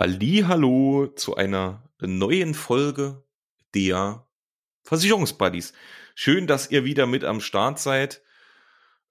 Hallo 0.00 1.08
zu 1.08 1.34
einer 1.34 1.82
neuen 2.00 2.54
Folge 2.54 3.24
der 3.74 4.24
Versicherungsbuddies. 4.84 5.72
Schön, 6.14 6.46
dass 6.46 6.70
ihr 6.70 6.84
wieder 6.84 7.06
mit 7.06 7.24
am 7.24 7.40
Start 7.40 7.80
seid. 7.80 8.22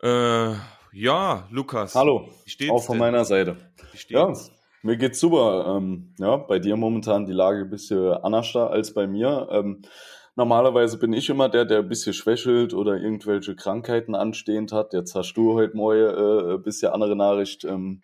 Äh, 0.02 0.54
ja, 0.94 1.46
Lukas. 1.52 1.94
Hallo. 1.94 2.30
Auch 2.70 2.82
von 2.82 2.94
denn? 2.94 3.00
meiner 3.00 3.26
Seite. 3.26 3.58
Ja, 4.08 4.32
mir 4.82 4.96
geht's 4.96 5.20
super. 5.20 5.76
Ähm, 5.76 6.16
ja, 6.20 6.38
bei 6.38 6.58
dir 6.58 6.78
momentan 6.78 7.26
die 7.26 7.34
Lage 7.34 7.64
ein 7.64 7.70
bisschen 7.70 8.14
anders 8.14 8.56
als 8.56 8.94
bei 8.94 9.08
mir. 9.08 9.50
Ähm, 9.52 9.82
normalerweise 10.38 10.98
bin 10.98 11.12
ich 11.12 11.30
immer 11.30 11.50
der, 11.50 11.66
der 11.66 11.80
ein 11.80 11.90
bisschen 11.90 12.14
schwächelt 12.14 12.74
oder 12.74 12.96
irgendwelche 12.96 13.58
Krankheiten 13.58 14.16
anstehend 14.16 14.72
hat. 14.72 14.94
Jetzt 14.94 15.16
hast 15.16 15.34
du 15.34 15.54
heute 15.54 15.76
mal 15.76 15.98
äh, 15.98 16.54
ein 16.54 16.64
bisschen 16.64 16.94
andere 16.94 17.18
Nachricht. 17.18 17.66
Ähm, 17.66 18.04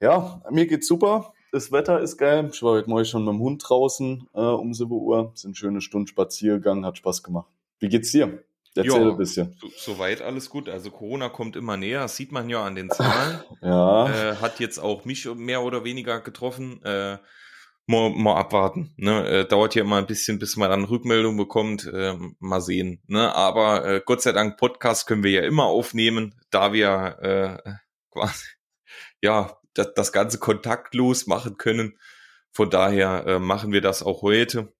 ja, 0.00 0.42
mir 0.50 0.66
geht's 0.66 0.88
super 0.88 1.32
das 1.52 1.70
Wetter 1.70 2.00
ist 2.00 2.16
geil. 2.16 2.48
Ich 2.52 2.62
war 2.62 2.72
heute 2.72 2.88
Morgen 2.88 3.04
schon 3.04 3.24
mit 3.24 3.34
dem 3.34 3.40
Hund 3.40 3.62
draußen 3.68 4.26
äh, 4.34 4.40
um 4.40 4.72
7 4.72 4.90
Uhr. 4.90 5.32
Sind 5.34 5.56
schöne 5.56 5.82
Stunden 5.82 6.06
Spaziergang, 6.06 6.84
hat 6.84 6.96
Spaß 6.96 7.22
gemacht. 7.22 7.48
Wie 7.78 7.88
geht's 7.88 8.10
dir? 8.10 8.42
Erzähl 8.74 9.10
ein 9.10 9.18
bisschen. 9.18 9.54
So, 9.60 9.68
soweit 9.76 10.22
alles 10.22 10.48
gut. 10.48 10.70
Also 10.70 10.90
Corona 10.90 11.28
kommt 11.28 11.56
immer 11.56 11.76
näher, 11.76 12.00
das 12.00 12.16
sieht 12.16 12.32
man 12.32 12.48
ja 12.48 12.64
an 12.64 12.74
den 12.74 12.88
Zahlen. 12.88 13.42
ja. 13.62 14.08
Äh, 14.08 14.36
hat 14.36 14.60
jetzt 14.60 14.78
auch 14.78 15.04
mich 15.04 15.26
mehr 15.34 15.62
oder 15.62 15.84
weniger 15.84 16.20
getroffen. 16.20 16.82
Äh, 16.84 17.18
mal, 17.84 18.10
mal 18.10 18.36
abwarten. 18.36 18.94
Ne? 18.96 19.28
Äh, 19.28 19.44
dauert 19.46 19.74
ja 19.74 19.82
immer 19.82 19.98
ein 19.98 20.06
bisschen, 20.06 20.38
bis 20.38 20.56
man 20.56 20.70
dann 20.70 20.84
Rückmeldung 20.84 21.36
bekommt. 21.36 21.84
Äh, 21.84 22.16
mal 22.38 22.62
sehen. 22.62 23.02
Ne? 23.08 23.34
Aber 23.34 23.84
äh, 23.84 24.00
Gott 24.02 24.22
sei 24.22 24.32
Dank, 24.32 24.56
Podcast 24.56 25.06
können 25.06 25.22
wir 25.22 25.32
ja 25.32 25.42
immer 25.42 25.64
aufnehmen, 25.64 26.34
da 26.50 26.72
wir 26.72 27.60
äh, 27.66 27.72
quasi 28.10 28.46
ja 29.20 29.58
das, 29.74 29.94
das 29.94 30.12
Ganze 30.12 30.38
kontaktlos 30.38 31.26
machen 31.26 31.56
können. 31.56 31.98
Von 32.50 32.70
daher 32.70 33.26
äh, 33.26 33.38
machen 33.38 33.72
wir 33.72 33.80
das 33.80 34.02
auch 34.02 34.22
heute. 34.22 34.72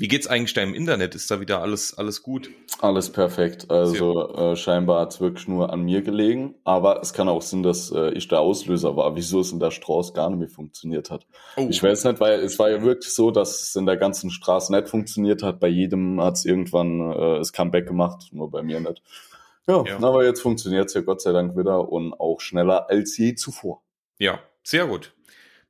Wie 0.00 0.06
geht's 0.06 0.28
eigentlich 0.28 0.54
da 0.54 0.62
im 0.62 0.74
Internet? 0.74 1.16
Ist 1.16 1.28
da 1.28 1.40
wieder 1.40 1.60
alles, 1.60 1.98
alles 1.98 2.22
gut? 2.22 2.50
Alles 2.80 3.10
perfekt. 3.10 3.68
Also 3.68 4.32
äh, 4.32 4.54
scheinbar 4.54 5.00
hat's 5.00 5.20
wirklich 5.20 5.48
nur 5.48 5.72
an 5.72 5.82
mir 5.82 6.02
gelegen. 6.02 6.54
Aber 6.62 7.00
es 7.00 7.12
kann 7.12 7.28
auch 7.28 7.42
sein, 7.42 7.64
dass 7.64 7.90
äh, 7.90 8.10
ich 8.10 8.28
der 8.28 8.38
Auslöser 8.38 8.94
war, 8.94 9.16
wieso 9.16 9.40
es 9.40 9.50
in 9.50 9.58
der 9.58 9.72
Straße 9.72 10.12
gar 10.12 10.30
nicht 10.30 10.38
mehr 10.38 10.48
funktioniert 10.48 11.10
hat. 11.10 11.26
Oh. 11.56 11.66
Ich 11.68 11.82
weiß 11.82 12.04
nicht, 12.04 12.20
weil 12.20 12.38
es 12.38 12.60
war 12.60 12.70
ja 12.70 12.80
wirklich 12.84 13.12
so, 13.12 13.32
dass 13.32 13.60
es 13.60 13.74
in 13.74 13.86
der 13.86 13.96
ganzen 13.96 14.30
Straße 14.30 14.72
nicht 14.72 14.88
funktioniert 14.88 15.42
hat. 15.42 15.58
Bei 15.58 15.66
jedem 15.66 16.22
hat's 16.22 16.44
irgendwann 16.44 17.10
äh, 17.10 17.38
das 17.38 17.52
Comeback 17.52 17.88
gemacht, 17.88 18.28
nur 18.30 18.52
bei 18.52 18.62
mir 18.62 18.78
nicht. 18.78 19.02
Ja, 19.66 19.82
ja. 19.84 19.96
aber 19.96 20.24
jetzt 20.24 20.42
funktioniert's 20.42 20.94
ja 20.94 21.00
Gott 21.00 21.20
sei 21.20 21.32
Dank 21.32 21.56
wieder 21.56 21.90
und 21.90 22.12
auch 22.14 22.40
schneller 22.40 22.88
als 22.88 23.18
je 23.18 23.34
zuvor. 23.34 23.82
Ja, 24.18 24.42
sehr 24.62 24.86
gut. 24.86 25.12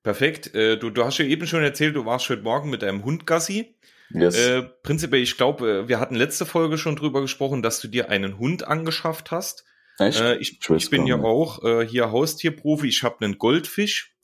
Perfekt. 0.02 0.54
Äh, 0.54 0.78
du, 0.78 0.90
du 0.90 1.04
hast 1.04 1.18
ja 1.18 1.24
eben 1.24 1.46
schon 1.46 1.62
erzählt, 1.62 1.96
du 1.96 2.04
warst 2.04 2.28
heute 2.28 2.42
Morgen 2.42 2.70
mit 2.70 2.82
deinem 2.82 3.04
Hund 3.04 3.26
Gassi. 3.26 3.74
Yes. 4.10 4.38
Äh, 4.38 4.62
prinzipiell, 4.82 5.22
ich 5.22 5.36
glaube, 5.36 5.70
äh, 5.84 5.88
wir 5.88 6.00
hatten 6.00 6.14
letzte 6.14 6.46
Folge 6.46 6.78
schon 6.78 6.96
drüber 6.96 7.20
gesprochen, 7.20 7.62
dass 7.62 7.80
du 7.80 7.88
dir 7.88 8.08
einen 8.08 8.38
Hund 8.38 8.66
angeschafft 8.66 9.30
hast. 9.30 9.64
Echt? 9.98 10.20
Äh, 10.20 10.36
ich, 10.36 10.58
ich 10.70 10.90
bin 10.90 11.06
ja 11.06 11.18
auch 11.18 11.62
äh, 11.62 11.86
hier 11.86 12.10
Haustierprofi. 12.10 12.88
Ich 12.88 13.02
habe 13.02 13.24
einen 13.24 13.38
Goldfisch. 13.38 14.14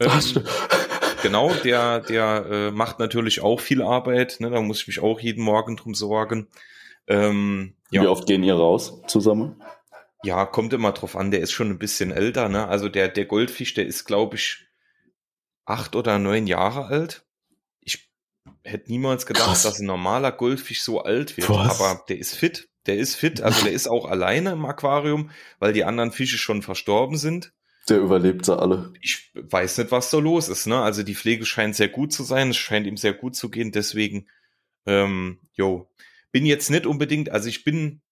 Ähm, 0.00 0.08
Ach, 0.10 1.22
genau, 1.22 1.52
der, 1.64 2.00
der 2.00 2.46
äh, 2.50 2.70
macht 2.70 2.98
natürlich 2.98 3.42
auch 3.42 3.60
viel 3.60 3.82
Arbeit. 3.82 4.38
Ne? 4.40 4.50
Da 4.50 4.60
muss 4.60 4.80
ich 4.80 4.86
mich 4.86 5.00
auch 5.00 5.20
jeden 5.20 5.44
Morgen 5.44 5.76
drum 5.76 5.94
sorgen. 5.94 6.48
Ähm, 7.06 7.74
ja. 7.90 8.02
Wie 8.02 8.06
oft 8.06 8.26
gehen 8.26 8.42
ihr 8.44 8.54
raus 8.54 9.02
zusammen? 9.08 9.60
Ja, 10.24 10.46
kommt 10.46 10.72
immer 10.72 10.92
drauf 10.92 11.16
an, 11.16 11.30
der 11.30 11.40
ist 11.40 11.52
schon 11.52 11.70
ein 11.70 11.78
bisschen 11.78 12.12
älter, 12.12 12.48
ne? 12.48 12.68
Also 12.68 12.88
der, 12.88 13.08
der 13.08 13.24
Goldfisch, 13.24 13.74
der 13.74 13.86
ist, 13.86 14.04
glaube 14.04 14.36
ich, 14.36 14.66
acht 15.64 15.96
oder 15.96 16.18
neun 16.18 16.46
Jahre 16.46 16.86
alt. 16.86 17.26
Ich 17.80 18.08
hätte 18.62 18.90
niemals 18.90 19.26
gedacht, 19.26 19.46
Krass. 19.46 19.62
dass 19.62 19.80
ein 19.80 19.86
normaler 19.86 20.32
Goldfisch 20.32 20.82
so 20.82 21.02
alt 21.02 21.36
wird, 21.36 21.48
Was? 21.48 21.80
aber 21.80 22.04
der 22.08 22.18
ist 22.18 22.34
fit. 22.34 22.68
Der 22.86 22.96
ist 22.96 23.14
fit, 23.14 23.40
also 23.40 23.62
der 23.62 23.72
ist 23.72 23.86
auch 23.88 24.06
alleine 24.06 24.52
im 24.52 24.64
Aquarium, 24.64 25.30
weil 25.60 25.72
die 25.72 25.84
anderen 25.84 26.10
Fische 26.10 26.36
schon 26.36 26.62
verstorben 26.62 27.16
sind. 27.16 27.52
Der 27.88 27.98
überlebt 27.98 28.44
sie 28.44 28.56
alle. 28.56 28.92
Ich 29.00 29.30
weiß 29.34 29.78
nicht, 29.78 29.92
was 29.92 30.10
da 30.10 30.18
los 30.18 30.48
ist, 30.48 30.66
ne? 30.66 30.80
Also 30.80 31.02
die 31.02 31.14
Pflege 31.14 31.46
scheint 31.46 31.76
sehr 31.76 31.88
gut 31.88 32.12
zu 32.12 32.24
sein, 32.24 32.50
es 32.50 32.56
scheint 32.56 32.86
ihm 32.86 32.96
sehr 32.96 33.12
gut 33.12 33.36
zu 33.36 33.50
gehen, 33.50 33.70
deswegen, 33.72 34.28
ähm, 34.86 35.40
jo, 35.52 35.88
bin 36.32 36.44
jetzt 36.44 36.70
nicht 36.70 36.86
unbedingt, 36.86 37.30
also 37.30 37.48
ich 37.48 37.62
bin 37.62 38.02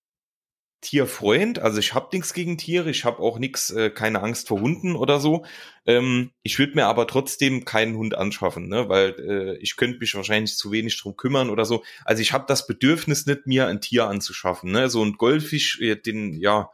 Tierfreund, 0.80 1.58
also 1.58 1.78
ich 1.78 1.94
habe 1.94 2.08
nichts 2.12 2.32
gegen 2.32 2.56
Tiere, 2.56 2.88
ich 2.90 3.04
habe 3.04 3.18
auch 3.18 3.38
nichts, 3.38 3.70
äh, 3.70 3.90
keine 3.90 4.22
Angst 4.22 4.48
vor 4.48 4.60
Hunden 4.60 4.96
oder 4.96 5.20
so. 5.20 5.44
Ähm, 5.84 6.30
ich 6.42 6.58
würde 6.58 6.74
mir 6.74 6.86
aber 6.86 7.06
trotzdem 7.06 7.66
keinen 7.66 7.96
Hund 7.96 8.16
anschaffen, 8.16 8.68
ne? 8.68 8.88
weil 8.88 9.14
äh, 9.18 9.56
ich 9.58 9.76
könnte 9.76 9.98
mich 9.98 10.14
wahrscheinlich 10.14 10.56
zu 10.56 10.72
wenig 10.72 10.98
drum 11.00 11.16
kümmern 11.16 11.50
oder 11.50 11.66
so. 11.66 11.82
Also 12.04 12.22
ich 12.22 12.32
habe 12.32 12.46
das 12.48 12.66
Bedürfnis 12.66 13.26
nicht, 13.26 13.46
mir 13.46 13.66
ein 13.66 13.82
Tier 13.82 14.06
anzuschaffen. 14.06 14.72
Ne? 14.72 14.88
So 14.88 15.04
ein 15.04 15.14
Goldfisch, 15.18 15.80
äh, 15.80 15.96
den 15.96 16.40
ja, 16.40 16.70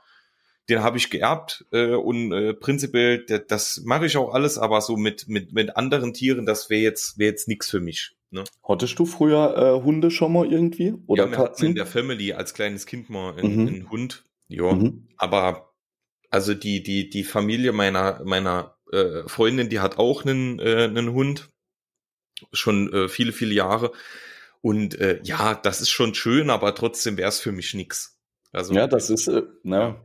den 0.69 0.83
habe 0.83 0.99
ich 0.99 1.11
geerbt 1.11 1.65
äh, 1.73 1.95
und 1.95 2.33
äh, 2.33 2.55
prinzipiell, 2.55 3.25
das 3.25 3.83
mache 3.85 4.07
ich 4.07 4.17
auch 4.17 4.33
alles, 4.35 4.59
aber 4.59 4.81
so 4.81 4.97
mit 4.97 5.29
mit 5.29 5.53
mit 5.53 5.77
anderen 5.77 6.13
Tieren, 6.13 6.47
das 6.47 6.71
wäre 6.71 6.83
jetzt 6.83 7.19
wäre 7.19 7.31
jetzt 7.31 7.49
nichts 7.49 7.71
für 7.71 7.81
mich. 7.81 8.17
Ne? 8.37 8.45
Hattest 8.69 8.99
du 8.99 9.07
früher 9.07 9.57
äh, 9.57 9.83
Hunde 9.83 10.11
schon 10.11 10.33
mal 10.33 10.51
irgendwie? 10.51 10.95
Oder 11.07 11.25
ja, 11.25 11.31
wir 11.31 11.37
Katzen? 11.37 11.53
hatten 11.53 11.65
in 11.67 11.75
der 11.75 11.87
Family 11.87 12.33
als 12.33 12.55
kleines 12.55 12.87
Kind 12.87 13.11
mal 13.11 13.35
einen, 13.37 13.57
mhm. 13.57 13.69
einen 13.69 13.91
Hund. 13.91 14.25
Ja, 14.49 14.73
mhm. 14.73 15.09
aber 15.17 15.73
also 16.31 16.55
die, 16.55 16.83
die, 16.83 17.09
die 17.09 17.25
Familie 17.25 17.73
meiner, 17.73 18.23
meiner 18.25 18.77
äh, 18.93 19.27
Freundin, 19.27 19.69
die 19.69 19.81
hat 19.81 19.99
auch 19.99 20.25
einen, 20.25 20.59
äh, 20.59 20.85
einen 20.85 21.13
Hund. 21.13 21.51
Schon 22.53 22.93
äh, 22.93 23.09
viele, 23.09 23.33
viele 23.33 23.55
Jahre. 23.55 23.93
Und 24.61 25.01
äh, 25.01 25.21
ja, 25.23 25.55
das 25.55 25.81
ist 25.81 25.91
schon 25.91 26.15
schön, 26.15 26.51
aber 26.51 26.75
trotzdem 26.75 27.17
wäre 27.17 27.31
es 27.31 27.41
für 27.41 27.53
mich 27.53 27.73
nix. 27.73 28.19
Also, 28.53 28.75
ja, 28.75 28.87
das 28.87 29.11
ist, 29.11 29.29
äh, 29.29 29.43
na, 29.63 30.03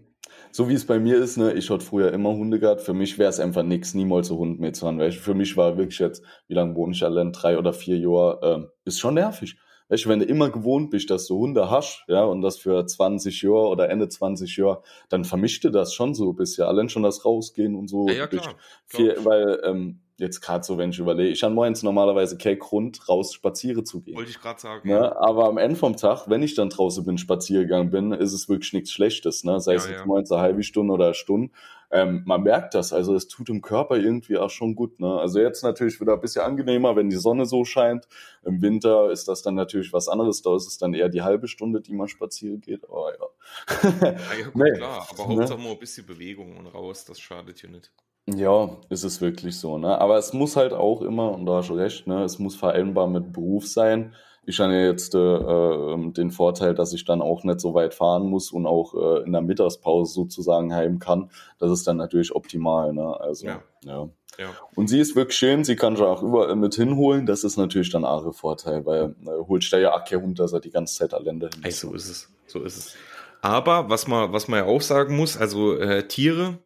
so 0.51 0.69
wie 0.69 0.73
es 0.73 0.85
bei 0.85 0.99
mir 0.99 1.17
ist, 1.17 1.37
ne, 1.37 1.53
ich 1.53 1.69
hatte 1.69 1.85
früher 1.85 2.11
immer 2.13 2.31
Hunde 2.31 2.59
gehabt. 2.59 2.81
Für 2.81 2.93
mich 2.93 3.17
wäre 3.17 3.29
es 3.29 3.39
einfach 3.39 3.63
nix, 3.63 3.93
niemals 3.93 4.27
so 4.27 4.37
Hund 4.37 4.59
mehr 4.59 4.73
zu 4.73 4.87
haben. 4.87 4.99
Weil 4.99 5.11
für 5.11 5.33
mich 5.33 5.57
war 5.57 5.77
wirklich 5.77 5.99
jetzt, 5.99 6.23
wie 6.47 6.53
lange 6.53 6.75
wohne 6.75 6.93
ich 6.93 7.03
allein? 7.03 7.31
Drei 7.31 7.57
oder 7.57 7.73
vier 7.73 7.97
Jahre, 7.97 8.39
ähm, 8.43 8.67
ist 8.85 8.99
schon 8.99 9.15
nervig. 9.15 9.55
Weißt 9.91 10.07
wenn 10.07 10.19
du 10.19 10.25
immer 10.25 10.49
gewohnt 10.49 10.89
bist, 10.89 11.09
dass 11.09 11.27
du 11.27 11.37
Hunde 11.37 11.69
hast, 11.69 12.05
ja, 12.07 12.23
und 12.23 12.41
das 12.41 12.57
für 12.57 12.85
20 12.85 13.41
Jahre 13.41 13.67
oder 13.67 13.89
Ende 13.89 14.07
20 14.07 14.55
Jahre, 14.55 14.83
dann 15.09 15.25
vermischte 15.25 15.69
das 15.69 15.93
schon 15.93 16.13
so 16.13 16.29
ein 16.29 16.35
bisschen. 16.37 16.63
Allein 16.63 16.87
schon 16.87 17.03
das 17.03 17.25
Rausgehen 17.25 17.75
und 17.75 17.89
so. 17.89 18.07
Ja, 18.07 18.13
ja 18.13 18.27
klar. 18.27 18.55
Viel, 18.85 19.17
weil, 19.25 19.59
ähm, 19.65 19.99
jetzt 20.21 20.41
gerade 20.41 20.63
so, 20.63 20.77
wenn 20.77 20.91
ich 20.91 20.99
überlege, 20.99 21.29
ich 21.29 21.43
habe 21.43 21.53
morgens 21.53 21.83
normalerweise 21.83 22.37
keinen 22.37 22.59
Grund, 22.59 23.09
raus 23.09 23.33
spazieren 23.33 23.85
zu 23.85 24.01
gehen. 24.01 24.15
Wollte 24.15 24.31
ich 24.31 24.39
gerade 24.39 24.59
sagen. 24.61 24.87
Ne? 24.87 24.95
Ja. 24.95 25.15
Aber 25.17 25.47
am 25.47 25.57
Ende 25.57 25.75
vom 25.75 25.97
Tag, 25.97 26.29
wenn 26.29 26.43
ich 26.43 26.55
dann 26.55 26.69
draußen 26.69 27.03
bin, 27.03 27.17
spazieren 27.17 27.63
gegangen 27.63 27.89
bin, 27.89 28.11
ist 28.13 28.33
es 28.33 28.47
wirklich 28.47 28.71
nichts 28.73 28.91
Schlechtes. 28.91 29.43
Ne? 29.43 29.59
Sei 29.59 29.73
ja, 29.73 29.77
es 29.77 29.87
jetzt 29.87 29.99
ja. 29.99 30.05
morgens 30.05 30.31
eine 30.31 30.41
halbe 30.41 30.63
Stunde 30.63 30.93
oder 30.93 31.05
eine 31.05 31.13
Stunde. 31.13 31.51
Ähm, 31.93 32.23
man 32.25 32.43
merkt 32.43 32.73
das, 32.73 32.93
also 32.93 33.13
es 33.15 33.27
tut 33.27 33.49
dem 33.49 33.61
Körper 33.61 33.97
irgendwie 33.97 34.37
auch 34.37 34.49
schon 34.49 34.75
gut. 34.75 35.01
Ne? 35.01 35.19
Also 35.19 35.41
jetzt 35.41 35.61
natürlich 35.61 35.99
wieder 35.99 36.13
ein 36.13 36.21
bisschen 36.21 36.43
angenehmer, 36.43 36.95
wenn 36.95 37.09
die 37.09 37.17
Sonne 37.17 37.45
so 37.45 37.65
scheint. 37.65 38.07
Im 38.45 38.61
Winter 38.61 39.11
ist 39.11 39.27
das 39.27 39.41
dann 39.41 39.55
natürlich 39.55 39.91
was 39.91 40.07
anderes. 40.07 40.41
Da 40.41 40.55
ist 40.55 40.67
es 40.67 40.77
dann 40.77 40.93
eher 40.93 41.09
die 41.09 41.21
halbe 41.21 41.49
Stunde, 41.49 41.81
die 41.81 41.93
man 41.93 42.07
spazieren 42.07 42.61
geht. 42.61 42.87
Oh 42.89 43.09
ja. 43.09 43.89
ja, 44.01 44.45
gut, 44.45 44.55
nee. 44.55 44.71
klar. 44.71 45.05
Aber 45.09 45.27
ne? 45.27 45.39
Hauptsache 45.39 45.59
mal 45.59 45.71
ein 45.71 45.79
bisschen 45.79 46.05
Bewegung 46.05 46.55
und 46.57 46.67
raus, 46.67 47.03
das 47.03 47.19
schadet 47.19 47.61
ja 47.61 47.69
nicht. 47.69 47.91
Ja, 48.27 48.77
ist 48.89 49.03
es 49.03 49.19
wirklich 49.19 49.57
so, 49.57 49.77
ne? 49.77 49.99
Aber 49.99 50.17
es 50.17 50.33
muss 50.33 50.55
halt 50.55 50.73
auch 50.73 51.01
immer, 51.01 51.31
und 51.31 51.45
da 51.45 51.57
hast 51.57 51.69
du 51.69 51.73
recht, 51.73 52.07
ne, 52.07 52.23
es 52.23 52.39
muss 52.39 52.55
vereinbar 52.55 53.07
mit 53.07 53.33
Beruf 53.33 53.67
sein. 53.67 54.13
Ich 54.45 54.59
habe 54.59 54.73
ja 54.73 54.85
jetzt 54.85 55.13
äh, 55.13 55.19
ähm, 55.19 56.13
den 56.13 56.31
Vorteil, 56.31 56.73
dass 56.73 56.93
ich 56.93 57.05
dann 57.05 57.21
auch 57.21 57.43
nicht 57.43 57.59
so 57.59 57.73
weit 57.73 57.93
fahren 57.93 58.27
muss 58.27 58.51
und 58.51 58.65
auch 58.65 58.93
äh, 58.95 59.23
in 59.23 59.31
der 59.33 59.41
Mittagspause 59.41 60.13
sozusagen 60.13 60.73
heim 60.73 60.99
kann. 60.99 61.29
Das 61.59 61.71
ist 61.71 61.87
dann 61.87 61.97
natürlich 61.97 62.33
optimal, 62.33 62.93
ne? 62.93 63.19
Also, 63.19 63.47
ja. 63.47 63.61
ja. 63.83 64.09
ja. 64.37 64.49
Und 64.75 64.87
sie 64.87 64.99
ist 64.99 65.15
wirklich 65.15 65.37
schön, 65.37 65.63
sie 65.63 65.75
kann 65.75 65.95
schon 65.95 66.07
auch 66.07 66.23
überall 66.23 66.55
mit 66.55 66.75
hinholen. 66.75 67.25
Das 67.25 67.43
ist 67.43 67.57
natürlich 67.57 67.91
dann 67.91 68.05
auch 68.05 68.25
ein 68.25 68.33
Vorteil, 68.33 68.85
weil 68.85 69.15
äh, 69.25 69.47
holst 69.47 69.71
du 69.73 69.81
ja 69.81 69.93
auch 69.93 70.03
kein 70.05 70.21
Hund, 70.21 70.39
dass 70.39 70.53
er 70.53 70.59
die 70.59 70.71
ganze 70.71 70.95
Zeit 70.95 71.13
alleine 71.13 71.49
hin 71.53 71.63
ist. 71.63 71.79
So 71.79 71.93
ist 71.93 72.09
es, 72.09 72.29
so 72.47 72.61
ist 72.61 72.77
es. 72.77 72.95
Aber 73.41 73.89
was 73.89 74.07
man, 74.07 74.31
was 74.31 74.47
man 74.47 74.59
ja 74.59 74.65
auch 74.65 74.81
sagen 74.81 75.17
muss, 75.17 75.37
also 75.37 75.75
äh, 75.75 76.07
Tiere, 76.07 76.59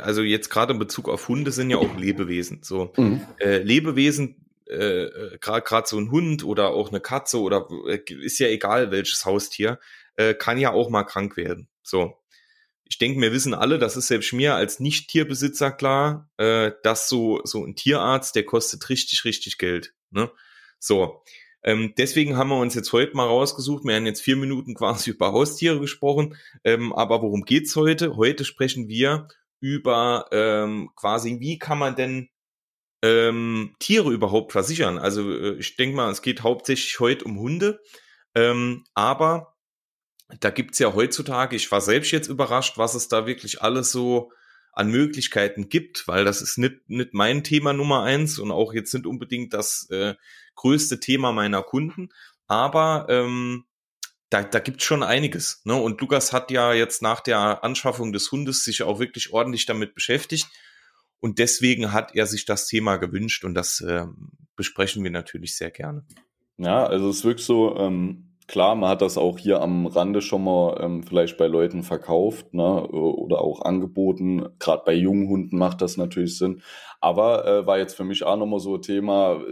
also 0.00 0.22
jetzt 0.22 0.50
gerade 0.50 0.72
in 0.72 0.78
Bezug 0.78 1.08
auf 1.08 1.28
Hunde 1.28 1.52
sind 1.52 1.70
ja 1.70 1.76
auch 1.76 1.96
Lebewesen. 1.96 2.60
So 2.62 2.92
mhm. 2.96 3.26
äh, 3.38 3.58
Lebewesen, 3.58 4.46
äh, 4.66 5.38
gerade 5.40 5.62
gerade 5.62 5.88
so 5.88 5.98
ein 5.98 6.10
Hund 6.10 6.44
oder 6.44 6.70
auch 6.70 6.90
eine 6.90 7.00
Katze 7.00 7.40
oder 7.40 7.68
äh, 7.86 8.00
ist 8.12 8.38
ja 8.38 8.48
egal 8.48 8.90
welches 8.90 9.24
Haustier, 9.24 9.78
äh, 10.16 10.34
kann 10.34 10.58
ja 10.58 10.72
auch 10.72 10.90
mal 10.90 11.04
krank 11.04 11.36
werden. 11.36 11.68
So. 11.82 12.16
Ich 12.84 12.98
denke, 12.98 13.20
wir 13.20 13.32
wissen 13.32 13.54
alle, 13.54 13.78
das 13.78 13.96
ist 13.96 14.08
selbst 14.08 14.32
mir 14.32 14.56
als 14.56 14.80
Nicht-Tierbesitzer 14.80 15.70
klar, 15.70 16.28
äh, 16.38 16.72
dass 16.82 17.08
so, 17.08 17.40
so 17.44 17.64
ein 17.64 17.76
Tierarzt, 17.76 18.34
der 18.34 18.44
kostet 18.44 18.88
richtig, 18.88 19.24
richtig 19.24 19.58
Geld. 19.58 19.94
Ne? 20.10 20.30
So. 20.80 21.22
Ähm, 21.62 21.94
deswegen 21.96 22.36
haben 22.36 22.48
wir 22.48 22.58
uns 22.58 22.74
jetzt 22.74 22.92
heute 22.92 23.14
mal 23.14 23.26
rausgesucht. 23.26 23.84
Wir 23.84 23.94
haben 23.94 24.06
jetzt 24.06 24.22
vier 24.22 24.36
Minuten 24.36 24.74
quasi 24.74 25.10
über 25.10 25.32
Haustiere 25.32 25.78
gesprochen. 25.78 26.36
Ähm, 26.64 26.92
aber 26.92 27.22
worum 27.22 27.44
geht's 27.44 27.76
heute? 27.76 28.16
Heute 28.16 28.44
sprechen 28.44 28.88
wir 28.88 29.28
über 29.60 30.26
ähm, 30.32 30.90
quasi, 30.96 31.38
wie 31.40 31.58
kann 31.58 31.78
man 31.78 31.96
denn 31.96 32.28
ähm, 33.02 33.74
Tiere 33.78 34.12
überhaupt 34.12 34.52
versichern. 34.52 34.98
Also 34.98 35.30
äh, 35.30 35.54
ich 35.58 35.76
denke 35.76 35.96
mal, 35.96 36.10
es 36.10 36.22
geht 36.22 36.42
hauptsächlich 36.42 37.00
heute 37.00 37.24
um 37.24 37.38
Hunde, 37.38 37.80
ähm, 38.34 38.84
aber 38.94 39.54
da 40.40 40.50
gibt's 40.50 40.78
ja 40.78 40.94
heutzutage, 40.94 41.56
ich 41.56 41.70
war 41.72 41.80
selbst 41.80 42.10
jetzt 42.12 42.28
überrascht, 42.28 42.78
was 42.78 42.94
es 42.94 43.08
da 43.08 43.26
wirklich 43.26 43.62
alles 43.62 43.90
so 43.90 44.32
an 44.72 44.90
Möglichkeiten 44.90 45.68
gibt, 45.68 46.06
weil 46.06 46.24
das 46.24 46.40
ist 46.42 46.56
nicht, 46.56 46.88
nicht 46.88 47.12
mein 47.12 47.42
Thema 47.42 47.72
Nummer 47.72 48.04
eins 48.04 48.38
und 48.38 48.52
auch 48.52 48.72
jetzt 48.72 48.94
nicht 48.94 49.06
unbedingt 49.06 49.52
das 49.52 49.88
äh, 49.90 50.14
größte 50.54 51.00
Thema 51.00 51.32
meiner 51.32 51.62
Kunden. 51.62 52.10
Aber 52.46 53.06
ähm, 53.08 53.64
da, 54.30 54.44
da 54.44 54.60
gibt 54.60 54.82
schon 54.82 55.02
einiges. 55.02 55.60
Ne? 55.64 55.74
Und 55.74 56.00
Lukas 56.00 56.32
hat 56.32 56.50
ja 56.50 56.72
jetzt 56.72 57.02
nach 57.02 57.20
der 57.20 57.64
Anschaffung 57.64 58.12
des 58.12 58.30
Hundes 58.32 58.64
sich 58.64 58.82
auch 58.82 59.00
wirklich 59.00 59.32
ordentlich 59.32 59.66
damit 59.66 59.94
beschäftigt. 59.94 60.46
Und 61.18 61.38
deswegen 61.38 61.92
hat 61.92 62.14
er 62.14 62.26
sich 62.26 62.46
das 62.46 62.66
Thema 62.66 62.96
gewünscht 62.96 63.44
und 63.44 63.54
das 63.54 63.80
äh, 63.82 64.06
besprechen 64.56 65.04
wir 65.04 65.10
natürlich 65.10 65.56
sehr 65.56 65.70
gerne. 65.70 66.06
Ja, 66.56 66.86
also 66.86 67.10
es 67.10 67.18
ist 67.18 67.24
wirklich 67.24 67.44
so, 67.44 67.76
ähm, 67.76 68.36
klar, 68.46 68.74
man 68.74 68.88
hat 68.88 69.02
das 69.02 69.18
auch 69.18 69.38
hier 69.38 69.60
am 69.60 69.86
Rande 69.86 70.22
schon 70.22 70.44
mal 70.44 70.78
ähm, 70.80 71.02
vielleicht 71.02 71.36
bei 71.36 71.46
Leuten 71.46 71.82
verkauft 71.82 72.54
ne, 72.54 72.86
oder 72.86 73.40
auch 73.40 73.62
angeboten. 73.62 74.48
Gerade 74.58 74.82
bei 74.86 74.94
jungen 74.94 75.28
Hunden 75.28 75.58
macht 75.58 75.82
das 75.82 75.96
natürlich 75.96 76.38
Sinn. 76.38 76.62
Aber 77.00 77.46
äh, 77.46 77.66
war 77.66 77.78
jetzt 77.78 77.94
für 77.94 78.04
mich 78.04 78.24
auch 78.24 78.36
nochmal 78.36 78.60
so 78.60 78.76
ein 78.76 78.82
Thema, 78.82 79.42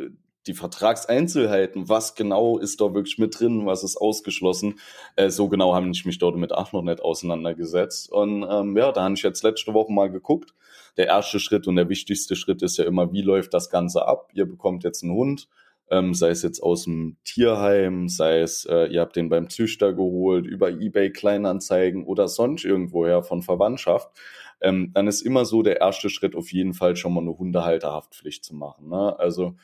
die 0.49 0.55
Vertragseinzelheiten, 0.55 1.89
was 1.89 2.15
genau 2.15 2.59
ist 2.59 2.81
da 2.81 2.95
wirklich 2.95 3.19
mit 3.19 3.39
drin, 3.39 3.67
was 3.67 3.85
ist 3.85 3.97
ausgeschlossen. 3.97 4.81
Äh, 5.17 5.31
so 5.31 5.49
genau 5.49 5.75
habe 5.75 5.89
ich 5.91 6.05
mich 6.05 6.19
dort 6.19 6.37
mit 6.37 6.53
auch 6.53 6.73
noch 6.73 6.83
nicht 6.83 7.01
auseinandergesetzt. 7.01 8.11
Und 8.11 8.47
ähm, 8.51 8.77
ja, 8.77 8.91
da 8.91 9.05
habe 9.05 9.15
ich 9.15 9.23
jetzt 9.23 9.43
letzte 9.43 9.75
Woche 9.75 9.93
mal 9.93 10.11
geguckt. 10.11 10.55
Der 10.97 11.07
erste 11.07 11.39
Schritt 11.39 11.69
und 11.69 11.77
der 11.77 11.89
wichtigste 11.89 12.35
Schritt 12.35 12.63
ist 12.63 12.79
ja 12.79 12.85
immer, 12.85 13.13
wie 13.13 13.23
läuft 13.23 13.55
das 13.55 13.71
Ganze 13.71 14.07
ab? 14.07 14.31
Ihr 14.33 14.47
bekommt 14.47 14.83
jetzt 14.83 15.05
einen 15.05 15.13
Hund, 15.13 15.49
ähm, 15.91 16.15
sei 16.15 16.31
es 16.31 16.43
jetzt 16.43 16.63
aus 16.63 16.85
dem 16.85 17.19
Tierheim, 17.25 18.09
sei 18.09 18.41
es, 18.41 18.65
äh, 18.65 18.87
ihr 18.87 19.03
habt 19.03 19.17
den 19.17 19.29
beim 19.29 19.49
Züchter 19.49 19.93
geholt, 19.93 20.47
über 20.47 20.71
Ebay 20.71 21.11
Kleinanzeigen 21.11 22.05
oder 22.05 22.27
sonst 22.27 22.65
irgendwoher 22.65 23.23
von 23.23 23.43
Verwandtschaft, 23.43 24.11
ähm, 24.61 24.91
dann 24.93 25.07
ist 25.07 25.23
immer 25.23 25.45
so 25.45 25.63
der 25.63 25.81
erste 25.81 26.11
Schritt 26.11 26.35
auf 26.35 26.53
jeden 26.53 26.75
Fall 26.75 26.97
schon 26.97 27.15
mal 27.15 27.21
eine 27.21 27.37
Hundehalterhaftpflicht 27.37 28.45
zu 28.45 28.55
machen. 28.55 28.89
Ne? 28.89 29.19
Also 29.19 29.55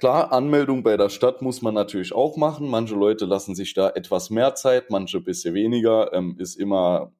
Klar, 0.00 0.32
Anmeldung 0.32 0.82
bei 0.82 0.96
der 0.96 1.10
Stadt 1.10 1.42
muss 1.42 1.60
man 1.60 1.74
natürlich 1.74 2.14
auch 2.14 2.38
machen. 2.38 2.66
Manche 2.68 2.94
Leute 2.94 3.26
lassen 3.26 3.54
sich 3.54 3.74
da 3.74 3.90
etwas 3.90 4.30
mehr 4.30 4.54
Zeit, 4.54 4.88
manche 4.88 5.18
ein 5.18 5.24
bisschen 5.24 5.52
weniger. 5.52 6.14
Ähm, 6.14 6.36
ist 6.38 6.56
immer 6.56 7.12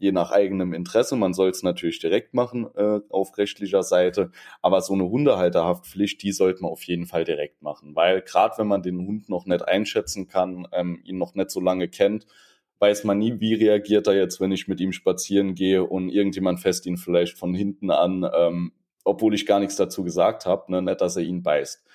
je 0.00 0.10
nach 0.10 0.32
eigenem 0.32 0.72
Interesse. 0.72 1.14
Man 1.14 1.34
soll 1.34 1.50
es 1.50 1.62
natürlich 1.62 2.00
direkt 2.00 2.34
machen 2.34 2.66
äh, 2.74 2.98
auf 3.10 3.38
rechtlicher 3.38 3.84
Seite. 3.84 4.32
Aber 4.60 4.80
so 4.80 4.94
eine 4.94 5.08
Hundehalterhaftpflicht, 5.08 6.20
die 6.20 6.32
sollte 6.32 6.62
man 6.62 6.72
auf 6.72 6.82
jeden 6.82 7.06
Fall 7.06 7.22
direkt 7.22 7.62
machen. 7.62 7.94
Weil 7.94 8.22
gerade 8.22 8.58
wenn 8.58 8.66
man 8.66 8.82
den 8.82 9.06
Hund 9.06 9.28
noch 9.28 9.46
nicht 9.46 9.62
einschätzen 9.68 10.26
kann, 10.26 10.66
ähm, 10.72 11.00
ihn 11.04 11.18
noch 11.18 11.36
nicht 11.36 11.52
so 11.52 11.60
lange 11.60 11.86
kennt, 11.86 12.26
weiß 12.80 13.04
man 13.04 13.18
nie, 13.18 13.38
wie 13.38 13.54
reagiert 13.54 14.08
er 14.08 14.16
jetzt, 14.16 14.40
wenn 14.40 14.50
ich 14.50 14.66
mit 14.66 14.80
ihm 14.80 14.90
spazieren 14.90 15.54
gehe 15.54 15.84
und 15.84 16.08
irgendjemand 16.08 16.58
fässt 16.58 16.86
ihn 16.86 16.96
vielleicht 16.96 17.38
von 17.38 17.54
hinten 17.54 17.92
an, 17.92 18.28
ähm, 18.36 18.72
obwohl 19.04 19.32
ich 19.32 19.46
gar 19.46 19.60
nichts 19.60 19.76
dazu 19.76 20.02
gesagt 20.02 20.44
habe, 20.44 20.72
ne? 20.72 20.82
nicht, 20.82 21.00
dass 21.00 21.14
er 21.14 21.22
ihn 21.22 21.44
beißt. 21.44 21.85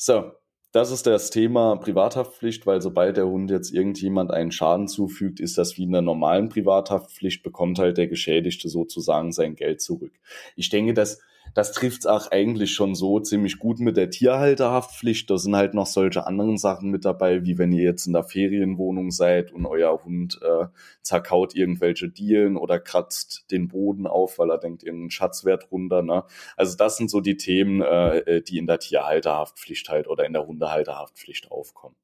So, 0.00 0.30
das 0.70 0.92
ist 0.92 1.08
das 1.08 1.30
Thema 1.30 1.74
Privathaftpflicht, 1.74 2.68
weil 2.68 2.80
sobald 2.80 3.16
der 3.16 3.26
Hund 3.26 3.50
jetzt 3.50 3.74
irgendjemand 3.74 4.30
einen 4.30 4.52
Schaden 4.52 4.86
zufügt, 4.86 5.40
ist 5.40 5.58
das 5.58 5.76
wie 5.76 5.82
in 5.82 5.90
der 5.90 6.02
normalen 6.02 6.48
Privathaftpflicht, 6.48 7.42
bekommt 7.42 7.80
halt 7.80 7.98
der 7.98 8.06
Geschädigte 8.06 8.68
sozusagen 8.68 9.32
sein 9.32 9.56
Geld 9.56 9.82
zurück. 9.82 10.12
Ich 10.54 10.68
denke, 10.68 10.94
dass 10.94 11.20
das 11.54 11.72
trifft's 11.72 12.06
auch 12.06 12.30
eigentlich 12.30 12.72
schon 12.72 12.94
so 12.94 13.20
ziemlich 13.20 13.58
gut 13.58 13.80
mit 13.80 13.96
der 13.96 14.10
Tierhalterhaftpflicht. 14.10 15.28
Da 15.30 15.38
sind 15.38 15.56
halt 15.56 15.74
noch 15.74 15.86
solche 15.86 16.26
anderen 16.26 16.58
Sachen 16.58 16.90
mit 16.90 17.04
dabei, 17.04 17.44
wie 17.44 17.58
wenn 17.58 17.72
ihr 17.72 17.82
jetzt 17.82 18.06
in 18.06 18.12
der 18.12 18.24
Ferienwohnung 18.24 19.10
seid 19.10 19.52
und 19.52 19.66
euer 19.66 20.04
Hund 20.04 20.40
äh, 20.42 20.66
zerkaut 21.02 21.54
irgendwelche 21.54 22.08
Dielen 22.08 22.56
oder 22.56 22.78
kratzt 22.78 23.46
den 23.50 23.68
Boden 23.68 24.06
auf, 24.06 24.38
weil 24.38 24.50
er 24.50 24.58
denkt, 24.58 24.82
irgendeinen 24.82 25.10
Schatzwert 25.10 25.70
runter. 25.70 26.02
Ne? 26.02 26.24
Also 26.56 26.76
das 26.76 26.96
sind 26.96 27.10
so 27.10 27.20
die 27.20 27.36
Themen, 27.36 27.82
äh, 27.82 28.18
äh 28.18 28.42
die 28.42 28.58
in 28.58 28.66
der 28.66 28.78
Tierhalterhaftpflicht 28.78 29.88
halt 29.88 30.08
oder 30.08 30.26
in 30.26 30.32
der 30.32 30.46
Hundehalterhaftpflicht 30.46 31.50
aufkommen. 31.50 31.96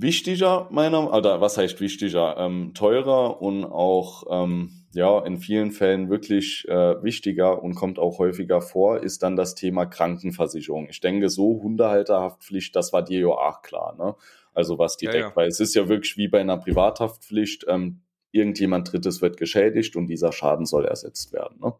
Wichtiger 0.00 0.66
meiner, 0.70 1.12
oder 1.12 1.40
was 1.40 1.58
heißt 1.58 1.80
wichtiger? 1.80 2.36
Ähm, 2.38 2.72
teurer 2.74 3.42
und 3.42 3.64
auch 3.64 4.24
ähm, 4.30 4.70
ja 4.92 5.22
in 5.24 5.38
vielen 5.38 5.72
Fällen 5.72 6.08
wirklich 6.08 6.66
äh, 6.68 7.02
wichtiger 7.02 7.62
und 7.62 7.74
kommt 7.74 7.98
auch 7.98 8.18
häufiger 8.18 8.62
vor, 8.62 9.02
ist 9.02 9.22
dann 9.22 9.36
das 9.36 9.54
Thema 9.54 9.84
Krankenversicherung. 9.84 10.88
Ich 10.88 11.00
denke, 11.00 11.28
so 11.28 11.60
Hundehalterhaftpflicht, 11.62 12.74
das 12.74 12.92
war 12.92 13.02
dir 13.02 13.20
ja 13.20 13.26
auch 13.28 13.60
klar, 13.62 13.94
ne? 13.98 14.14
Also 14.54 14.78
was 14.78 14.96
die 14.96 15.04
ja, 15.04 15.14
ja. 15.14 15.36
weil 15.36 15.48
es 15.48 15.60
ist 15.60 15.74
ja 15.74 15.88
wirklich 15.88 16.16
wie 16.16 16.28
bei 16.28 16.40
einer 16.40 16.56
Privathaftpflicht, 16.56 17.66
ähm, 17.68 18.00
irgendjemand 18.32 18.90
Drittes 18.90 19.20
wird 19.20 19.36
geschädigt 19.36 19.96
und 19.96 20.06
dieser 20.06 20.32
Schaden 20.32 20.64
soll 20.64 20.86
ersetzt 20.86 21.32
werden, 21.32 21.58
ne? 21.60 21.74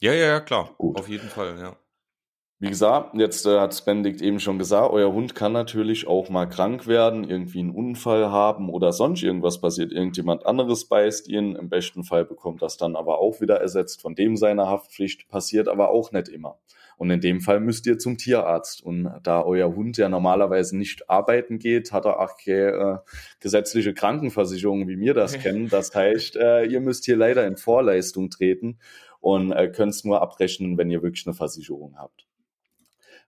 Ja, 0.00 0.12
ja, 0.12 0.26
ja, 0.26 0.40
klar. 0.40 0.74
Gut. 0.78 0.98
Auf 0.98 1.08
jeden 1.08 1.28
Fall, 1.28 1.58
ja. 1.58 1.76
Wie 2.60 2.68
gesagt, 2.68 3.14
jetzt 3.18 3.46
äh, 3.46 3.58
hat 3.58 3.74
Spendict 3.74 4.22
eben 4.22 4.38
schon 4.38 4.58
gesagt, 4.58 4.92
euer 4.92 5.12
Hund 5.12 5.34
kann 5.34 5.52
natürlich 5.52 6.06
auch 6.06 6.30
mal 6.30 6.46
krank 6.46 6.86
werden, 6.86 7.28
irgendwie 7.28 7.58
einen 7.58 7.74
Unfall 7.74 8.30
haben 8.30 8.70
oder 8.70 8.92
sonst 8.92 9.22
irgendwas 9.22 9.60
passiert. 9.60 9.92
Irgendjemand 9.92 10.46
anderes 10.46 10.86
beißt 10.86 11.28
ihn. 11.28 11.56
Im 11.56 11.68
besten 11.68 12.04
Fall 12.04 12.24
bekommt 12.24 12.62
das 12.62 12.76
dann 12.76 12.94
aber 12.94 13.18
auch 13.18 13.40
wieder 13.40 13.60
ersetzt 13.60 14.00
von 14.00 14.14
dem 14.14 14.36
seiner 14.36 14.68
Haftpflicht. 14.68 15.28
Passiert 15.28 15.68
aber 15.68 15.90
auch 15.90 16.12
nicht 16.12 16.28
immer. 16.28 16.58
Und 16.96 17.10
in 17.10 17.20
dem 17.20 17.40
Fall 17.40 17.60
müsst 17.60 17.86
ihr 17.86 17.98
zum 17.98 18.18
Tierarzt. 18.18 18.82
Und 18.82 19.10
da 19.22 19.42
euer 19.42 19.74
Hund 19.74 19.96
ja 19.96 20.08
normalerweise 20.08 20.76
nicht 20.76 21.10
arbeiten 21.10 21.58
geht, 21.58 21.92
hat 21.92 22.04
er 22.04 22.20
auch 22.20 22.36
keine 22.42 23.02
äh, 23.04 23.10
gesetzliche 23.40 23.94
Krankenversicherung, 23.94 24.86
wie 24.88 24.98
wir 24.98 25.14
das 25.14 25.38
kennen. 25.38 25.68
Das 25.68 25.94
heißt, 25.94 26.36
äh, 26.36 26.64
ihr 26.64 26.80
müsst 26.80 27.04
hier 27.04 27.16
leider 27.16 27.46
in 27.46 27.56
Vorleistung 27.56 28.30
treten 28.30 28.78
und 29.20 29.52
äh, 29.52 29.68
könnt 29.68 29.92
es 29.92 30.04
nur 30.04 30.22
abrechnen, 30.22 30.78
wenn 30.78 30.90
ihr 30.90 31.02
wirklich 31.02 31.26
eine 31.26 31.34
Versicherung 31.34 31.96
habt. 31.98 32.26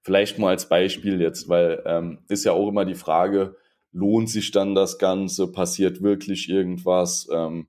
Vielleicht 0.07 0.39
mal 0.39 0.51
als 0.51 0.69
Beispiel 0.69 1.21
jetzt, 1.21 1.49
weil 1.49 1.83
ähm, 1.85 2.21
ist 2.29 2.45
ja 2.45 2.53
auch 2.53 2.69
immer 2.69 2.85
die 2.85 2.95
Frage, 2.95 3.57
lohnt 3.91 4.31
sich 4.31 4.53
dann 4.53 4.77
das 4.77 4.99
Ganze, 4.99 5.51
passiert 5.51 6.01
wirklich 6.01 6.49
irgendwas? 6.49 7.27
Ähm, 7.33 7.67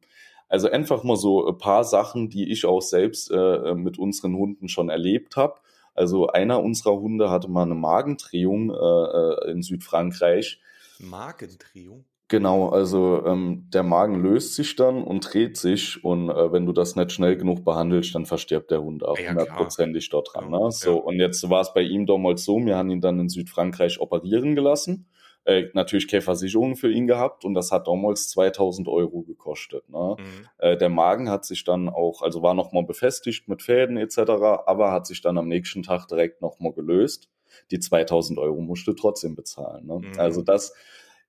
also 0.48 0.69
einfach 0.69 1.04
mal 1.04 1.16
so 1.16 1.48
ein 1.48 1.57
paar 1.57 1.84
Sachen, 1.84 2.30
die 2.30 2.51
ich 2.51 2.66
auch 2.66 2.84
selbst 2.84 3.31
äh, 3.31 3.74
mit 3.74 3.98
unseren 3.98 4.36
Hunden 4.36 4.69
schon 4.69 4.89
erlebt 4.89 5.36
habe. 5.36 5.56
Also 5.96 6.27
einer 6.27 6.62
unserer 6.62 7.00
Hunde 7.00 7.32
hatte 7.32 7.48
mal 7.48 7.63
eine 7.63 7.74
Magendrehung 7.74 8.70
äh, 8.70 8.75
äh 8.75 9.51
in 9.51 9.63
Südfrankreich. 9.63 10.62
Magendrehung? 11.00 12.06
Genau, 12.29 12.67
also 12.69 13.25
ähm, 13.25 13.69
der 13.74 13.84
Magen 13.84 14.22
löst 14.22 14.55
sich 14.55 14.75
dann 14.75 15.01
und 15.01 15.34
dreht 15.34 15.55
sich 15.55 16.03
und 16.03 16.29
äh, 16.29 16.51
wenn 16.51 16.65
du 16.65 16.74
das 16.74 16.98
nicht 16.98 17.13
schnell 17.13 17.38
genug 17.38 17.63
behandelst, 17.63 18.13
dann 18.15 18.25
verstirbt 18.25 18.69
der 18.69 18.81
Hund 18.81 19.05
auch 19.05 19.17
hundertprozentig 19.17 20.07
ja, 20.07 20.12
dort 20.12 20.34
dran. 20.34 20.50
Ne? 20.50 20.69
So, 20.72 20.96
ja. 20.96 21.01
und 21.01 21.19
jetzt 21.19 21.50
war 21.50 21.62
es 21.62 21.74
bei 21.74 21.84
ihm 21.84 22.05
damals 22.05 22.43
so, 22.43 22.57
wir 22.57 22.75
haben 22.75 22.89
ihn 22.89 23.00
dann 23.00 23.19
in 23.19 23.29
Südfrankreich 23.29 24.01
operieren 24.01 24.55
gelassen. 24.55 25.07
Äh, 25.46 25.69
natürlich 25.74 26.10
keine 26.10 26.22
Versicherung 26.22 26.75
für 26.75 26.91
ihn 26.91 27.07
gehabt 27.07 27.46
und 27.46 27.53
das 27.53 27.72
hat 27.72 27.88
damals 27.88 28.27
2000 28.27 28.89
Euro 28.89 29.22
gekostet. 29.22 29.88
Ne? 29.88 30.17
Mhm. 30.19 30.48
Äh, 30.57 30.75
der 30.75 30.89
Magen 30.89 31.29
hat 31.29 31.46
sich 31.46 31.63
dann 31.63 31.88
auch, 31.88 32.22
also 32.22 32.41
war 32.41 32.53
nochmal 32.53 32.84
befestigt 32.84 33.48
mit 33.48 33.62
Fäden 33.62 33.96
etc., 33.96 34.19
aber 34.65 34.91
hat 34.91 35.07
sich 35.07 35.22
dann 35.22 35.38
am 35.38 35.48
nächsten 35.48 35.84
Tag 35.84 36.10
direkt 36.10 36.41
nochmal 36.41 36.74
gelöst. 36.74 37.29
Die 37.72 37.79
2000 37.79 38.38
Euro 38.38 38.60
musste 38.60 38.93
trotzdem 38.96 39.36
bezahlen. 39.36 39.86
Ne? 39.86 40.00
Mhm. 40.00 40.19
Also 40.19 40.41
das 40.41 40.74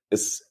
ist 0.09 0.48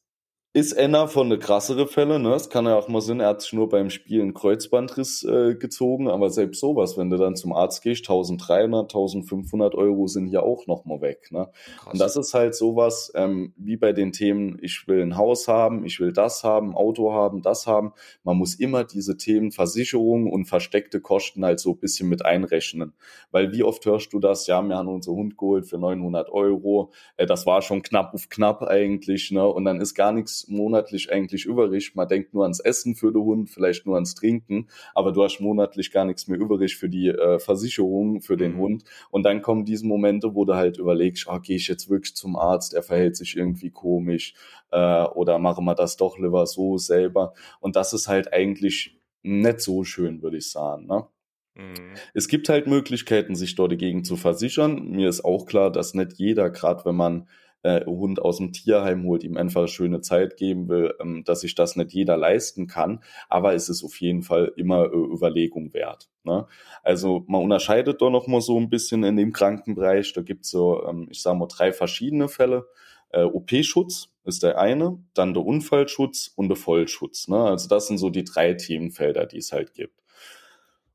ist 0.58 0.76
einer 0.76 1.06
von 1.06 1.28
der 1.28 1.38
krassere 1.38 1.86
Fälle, 1.86 2.18
ne? 2.18 2.34
Es 2.34 2.50
kann 2.50 2.64
ja 2.64 2.76
auch 2.76 2.88
mal 2.88 3.00
sein, 3.00 3.20
er 3.20 3.28
hat 3.28 3.42
sich 3.42 3.52
nur 3.52 3.68
beim 3.68 3.90
Spielen 3.90 4.34
Kreuzbandriss 4.34 5.22
äh, 5.22 5.54
gezogen, 5.54 6.08
aber 6.08 6.30
selbst 6.30 6.58
sowas, 6.58 6.98
wenn 6.98 7.10
du 7.10 7.16
dann 7.16 7.36
zum 7.36 7.52
Arzt 7.52 7.80
gehst, 7.82 8.00
1300, 8.00 8.84
1500 8.92 9.76
Euro 9.76 10.08
sind 10.08 10.26
hier 10.26 10.42
auch 10.42 10.66
noch 10.66 10.84
mal 10.84 11.00
weg, 11.00 11.28
ne? 11.30 11.48
Und 11.90 12.00
das 12.00 12.16
ist 12.16 12.34
halt 12.34 12.56
sowas, 12.56 13.12
ähm, 13.14 13.52
wie 13.56 13.76
bei 13.76 13.92
den 13.92 14.10
Themen, 14.10 14.58
ich 14.60 14.88
will 14.88 15.00
ein 15.00 15.16
Haus 15.16 15.46
haben, 15.46 15.84
ich 15.84 16.00
will 16.00 16.12
das 16.12 16.42
haben, 16.42 16.74
Auto 16.74 17.12
haben, 17.12 17.40
das 17.40 17.68
haben. 17.68 17.92
Man 18.24 18.36
muss 18.36 18.56
immer 18.56 18.82
diese 18.82 19.16
Themen 19.16 19.52
Versicherung 19.52 20.28
und 20.28 20.46
versteckte 20.46 21.00
Kosten 21.00 21.44
halt 21.44 21.60
so 21.60 21.70
ein 21.70 21.78
bisschen 21.78 22.08
mit 22.08 22.26
einrechnen. 22.26 22.94
Weil 23.30 23.52
wie 23.52 23.62
oft 23.62 23.86
hörst 23.86 24.12
du 24.12 24.18
das, 24.18 24.48
ja, 24.48 24.60
wir 24.60 24.76
haben 24.76 24.88
unseren 24.88 25.14
Hund 25.14 25.38
geholt 25.38 25.66
für 25.66 25.78
900 25.78 26.30
Euro, 26.30 26.90
äh, 27.16 27.26
das 27.26 27.46
war 27.46 27.62
schon 27.62 27.82
knapp 27.82 28.12
auf 28.12 28.28
knapp 28.28 28.62
eigentlich, 28.62 29.30
ne? 29.30 29.46
Und 29.46 29.64
dann 29.64 29.80
ist 29.80 29.94
gar 29.94 30.10
nichts 30.10 30.47
monatlich 30.50 31.12
eigentlich 31.12 31.46
übrig. 31.46 31.94
Man 31.94 32.08
denkt 32.08 32.34
nur 32.34 32.44
ans 32.44 32.60
Essen 32.60 32.94
für 32.94 33.12
den 33.12 33.22
Hund, 33.22 33.50
vielleicht 33.50 33.86
nur 33.86 33.94
ans 33.94 34.14
Trinken, 34.14 34.68
aber 34.94 35.12
du 35.12 35.22
hast 35.22 35.40
monatlich 35.40 35.90
gar 35.90 36.04
nichts 36.04 36.28
mehr 36.28 36.38
übrig 36.38 36.76
für 36.76 36.88
die 36.88 37.08
äh, 37.08 37.38
Versicherung 37.38 38.20
für 38.20 38.36
den 38.36 38.54
mhm. 38.54 38.58
Hund. 38.58 38.84
Und 39.10 39.24
dann 39.24 39.42
kommen 39.42 39.64
diese 39.64 39.86
Momente, 39.86 40.34
wo 40.34 40.44
du 40.44 40.54
halt 40.54 40.78
überlegst, 40.78 41.26
oh, 41.28 41.38
gehe 41.40 41.56
ich 41.56 41.68
jetzt 41.68 41.88
wirklich 41.88 42.14
zum 42.14 42.36
Arzt, 42.36 42.74
er 42.74 42.82
verhält 42.82 43.16
sich 43.16 43.36
irgendwie 43.36 43.70
komisch 43.70 44.34
äh, 44.70 45.04
oder 45.04 45.38
machen 45.38 45.64
wir 45.64 45.74
das 45.74 45.96
doch 45.96 46.18
lieber 46.18 46.46
so 46.46 46.78
selber. 46.78 47.34
Und 47.60 47.76
das 47.76 47.92
ist 47.92 48.08
halt 48.08 48.32
eigentlich 48.32 48.98
nicht 49.22 49.60
so 49.60 49.84
schön, 49.84 50.22
würde 50.22 50.38
ich 50.38 50.50
sagen. 50.50 50.86
Ne? 50.86 51.06
Mhm. 51.58 51.94
Es 52.14 52.28
gibt 52.28 52.48
halt 52.48 52.66
Möglichkeiten, 52.66 53.34
sich 53.34 53.54
dort 53.54 53.72
dagegen 53.72 54.04
zu 54.04 54.16
versichern. 54.16 54.90
Mir 54.90 55.08
ist 55.08 55.24
auch 55.24 55.46
klar, 55.46 55.70
dass 55.70 55.94
nicht 55.94 56.14
jeder, 56.14 56.50
gerade 56.50 56.84
wenn 56.84 56.94
man 56.94 57.28
äh, 57.62 57.84
Hund 57.84 58.20
aus 58.20 58.38
dem 58.38 58.52
Tierheim 58.52 59.04
holt, 59.04 59.24
ihm 59.24 59.36
einfach 59.36 59.62
eine 59.62 59.68
schöne 59.68 60.00
Zeit 60.00 60.36
geben 60.36 60.68
will, 60.68 60.94
ähm, 61.00 61.24
dass 61.24 61.40
sich 61.40 61.54
das 61.54 61.76
nicht 61.76 61.92
jeder 61.92 62.16
leisten 62.16 62.66
kann. 62.66 63.02
Aber 63.28 63.54
es 63.54 63.68
ist 63.68 63.84
auf 63.84 64.00
jeden 64.00 64.22
Fall 64.22 64.52
immer 64.56 64.84
äh, 64.86 64.96
Überlegung 64.96 65.72
wert. 65.74 66.08
Ne? 66.24 66.46
Also 66.82 67.24
man 67.26 67.42
unterscheidet 67.42 68.00
doch 68.00 68.10
noch 68.10 68.26
mal 68.26 68.40
so 68.40 68.58
ein 68.58 68.70
bisschen 68.70 69.02
in 69.04 69.16
dem 69.16 69.32
Krankenbereich. 69.32 70.12
Da 70.12 70.22
gibt 70.22 70.44
es 70.44 70.50
so, 70.50 70.84
ähm, 70.86 71.08
ich 71.10 71.22
sage 71.22 71.38
mal, 71.38 71.48
drei 71.48 71.72
verschiedene 71.72 72.28
Fälle. 72.28 72.66
Äh, 73.10 73.22
OP-Schutz 73.22 74.10
ist 74.24 74.42
der 74.42 74.58
eine, 74.58 75.02
dann 75.14 75.34
der 75.34 75.44
Unfallschutz 75.44 76.30
und 76.36 76.48
der 76.48 76.56
Vollschutz. 76.56 77.28
Ne? 77.28 77.42
Also 77.42 77.68
das 77.68 77.88
sind 77.88 77.98
so 77.98 78.10
die 78.10 78.24
drei 78.24 78.54
Themenfelder, 78.54 79.26
die 79.26 79.38
es 79.38 79.52
halt 79.52 79.72
gibt. 79.72 79.98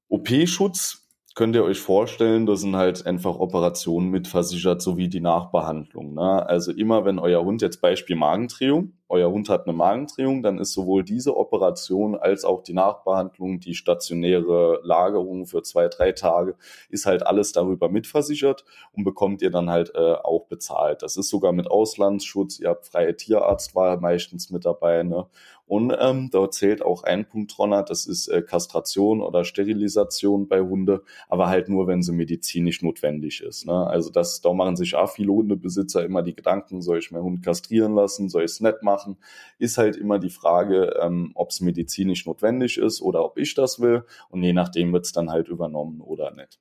OP-Schutz 0.08 1.03
könnt 1.36 1.56
ihr 1.56 1.64
euch 1.64 1.80
vorstellen, 1.80 2.46
das 2.46 2.62
sind 2.62 2.76
halt 2.76 3.06
einfach 3.06 3.40
Operationen 3.40 4.10
mitversichert, 4.10 4.82
sowie 4.82 5.08
die 5.08 5.20
Nachbehandlung. 5.20 6.14
Ne? 6.14 6.48
Also 6.48 6.72
immer, 6.72 7.06
wenn 7.06 7.18
euer 7.18 7.44
Hund 7.44 7.62
jetzt 7.62 7.82
Beispiel 7.82 8.16
Magendrehung, 8.16 8.94
euer 9.10 9.32
Hund 9.32 9.50
hat 9.50 9.68
eine 9.68 9.78
Magendrehung, 9.78 10.44
dann 10.44 10.58
ist 10.58 10.74
sowohl 10.74 11.04
diese 11.04 11.38
Operation 11.38 12.16
als 12.16 12.46
auch 12.46 12.64
die 12.64 12.74
Nachbehandlung, 12.74 13.60
die 13.60 13.76
stationäre 13.76 14.80
Lagerung 14.84 15.46
für 15.46 15.62
zwei, 15.62 15.88
drei 15.88 16.12
Tage, 16.12 16.56
ist 16.90 17.06
halt 17.06 17.26
alles 17.26 17.52
darüber 17.52 17.90
mitversichert 17.90 18.66
und 18.92 19.04
bekommt 19.04 19.42
ihr 19.42 19.52
dann 19.52 19.70
halt 19.70 19.94
äh, 19.96 20.14
auch 20.14 20.48
bezahlt. 20.48 21.04
Das 21.04 21.18
ist 21.18 21.30
sogar 21.30 21.52
mit 21.52 21.70
Auslandsschutz, 21.70 22.60
ihr 22.60 22.70
habt 22.70 22.88
freie 22.88 23.16
Tierarztwahl 23.16 23.98
meistens 23.98 24.50
mit 24.50 24.66
dabei. 24.66 25.04
Ne? 25.04 25.28
Und 25.74 25.92
ähm, 26.00 26.30
da 26.30 26.52
zählt 26.52 26.84
auch 26.84 27.02
ein 27.02 27.26
Punkt 27.26 27.58
drunter, 27.58 27.82
das 27.82 28.06
ist 28.06 28.28
äh, 28.28 28.44
Kastration 28.44 29.22
oder 29.24 29.44
Sterilisation 29.44 30.48
bei 30.48 30.62
Hunde, 30.62 31.02
aber 31.28 31.50
halt 31.50 31.68
nur, 31.68 31.88
wenn 31.88 32.04
sie 32.04 32.12
medizinisch 32.12 32.84
notwendig 32.84 33.42
ist. 33.42 33.66
Ne? 33.66 33.88
Also 33.88 34.12
das, 34.12 34.40
da 34.42 34.54
machen 34.54 34.76
sich 34.76 34.94
auch 34.94 35.10
viele 35.10 35.32
Hundebesitzer 35.32 36.06
immer 36.06 36.22
die 36.22 36.36
Gedanken, 36.36 36.84
soll 36.84 37.00
ich 37.00 37.10
meinen 37.10 37.24
Hund 37.24 37.44
kastrieren 37.44 37.96
lassen, 37.96 38.30
soll 38.30 38.44
ich 38.44 38.52
es 38.52 38.62
nicht 38.62 38.84
machen? 38.84 39.18
Ist 39.58 39.80
halt 39.80 39.96
immer 39.96 40.20
die 40.20 40.30
Frage, 40.30 40.96
ähm, 41.02 41.32
ob 41.34 41.50
es 41.50 41.60
medizinisch 41.60 42.28
notwendig 42.28 42.78
ist 42.78 43.02
oder 43.02 43.26
ob 43.26 43.40
ich 43.40 43.56
das 43.56 43.80
will. 43.80 44.04
Und 44.30 44.44
je 44.44 44.54
nachdem 44.54 44.94
wird 44.94 45.06
es 45.06 45.12
dann 45.12 45.32
halt 45.32 45.48
übernommen 45.48 46.02
oder 46.02 46.30
nicht. 46.36 46.60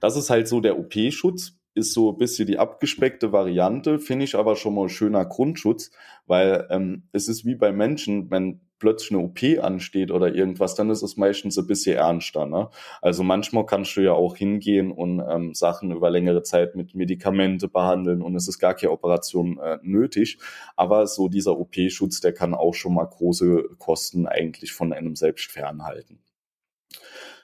Das 0.00 0.16
ist 0.16 0.30
halt 0.30 0.48
so 0.48 0.62
der 0.62 0.78
OP-Schutz 0.78 1.57
ist 1.78 1.94
so 1.94 2.12
ein 2.12 2.18
bisschen 2.18 2.46
die 2.46 2.58
abgespeckte 2.58 3.32
Variante, 3.32 3.98
finde 3.98 4.24
ich 4.24 4.34
aber 4.34 4.56
schon 4.56 4.74
mal 4.74 4.88
schöner 4.88 5.24
Grundschutz, 5.24 5.90
weil 6.26 6.66
ähm, 6.70 7.04
es 7.12 7.28
ist 7.28 7.44
wie 7.44 7.54
bei 7.54 7.72
Menschen, 7.72 8.30
wenn 8.30 8.60
plötzlich 8.78 9.12
eine 9.12 9.24
OP 9.24 9.40
ansteht 9.62 10.10
oder 10.10 10.34
irgendwas, 10.34 10.74
dann 10.74 10.90
ist 10.90 11.02
es 11.02 11.16
meistens 11.16 11.58
ein 11.58 11.66
bisschen 11.66 11.96
ernster. 11.96 12.46
Ne? 12.46 12.68
Also 13.02 13.22
manchmal 13.22 13.66
kannst 13.66 13.96
du 13.96 14.00
ja 14.02 14.12
auch 14.12 14.36
hingehen 14.36 14.92
und 14.92 15.20
ähm, 15.20 15.54
Sachen 15.54 15.90
über 15.90 16.10
längere 16.10 16.42
Zeit 16.42 16.76
mit 16.76 16.94
Medikamente 16.94 17.68
behandeln 17.68 18.22
und 18.22 18.36
es 18.36 18.48
ist 18.48 18.58
gar 18.58 18.74
keine 18.74 18.92
Operation 18.92 19.58
äh, 19.58 19.78
nötig. 19.82 20.38
Aber 20.76 21.06
so 21.06 21.28
dieser 21.28 21.58
OP-Schutz, 21.58 22.20
der 22.20 22.32
kann 22.32 22.54
auch 22.54 22.74
schon 22.74 22.94
mal 22.94 23.04
große 23.04 23.64
Kosten 23.78 24.26
eigentlich 24.26 24.72
von 24.72 24.92
einem 24.92 25.16
selbst 25.16 25.50
fernhalten. 25.50 26.20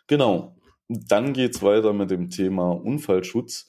Genau. 0.06 0.56
Dann 0.88 1.32
geht's 1.32 1.62
weiter 1.62 1.92
mit 1.92 2.10
dem 2.10 2.28
Thema 2.28 2.70
Unfallschutz. 2.70 3.68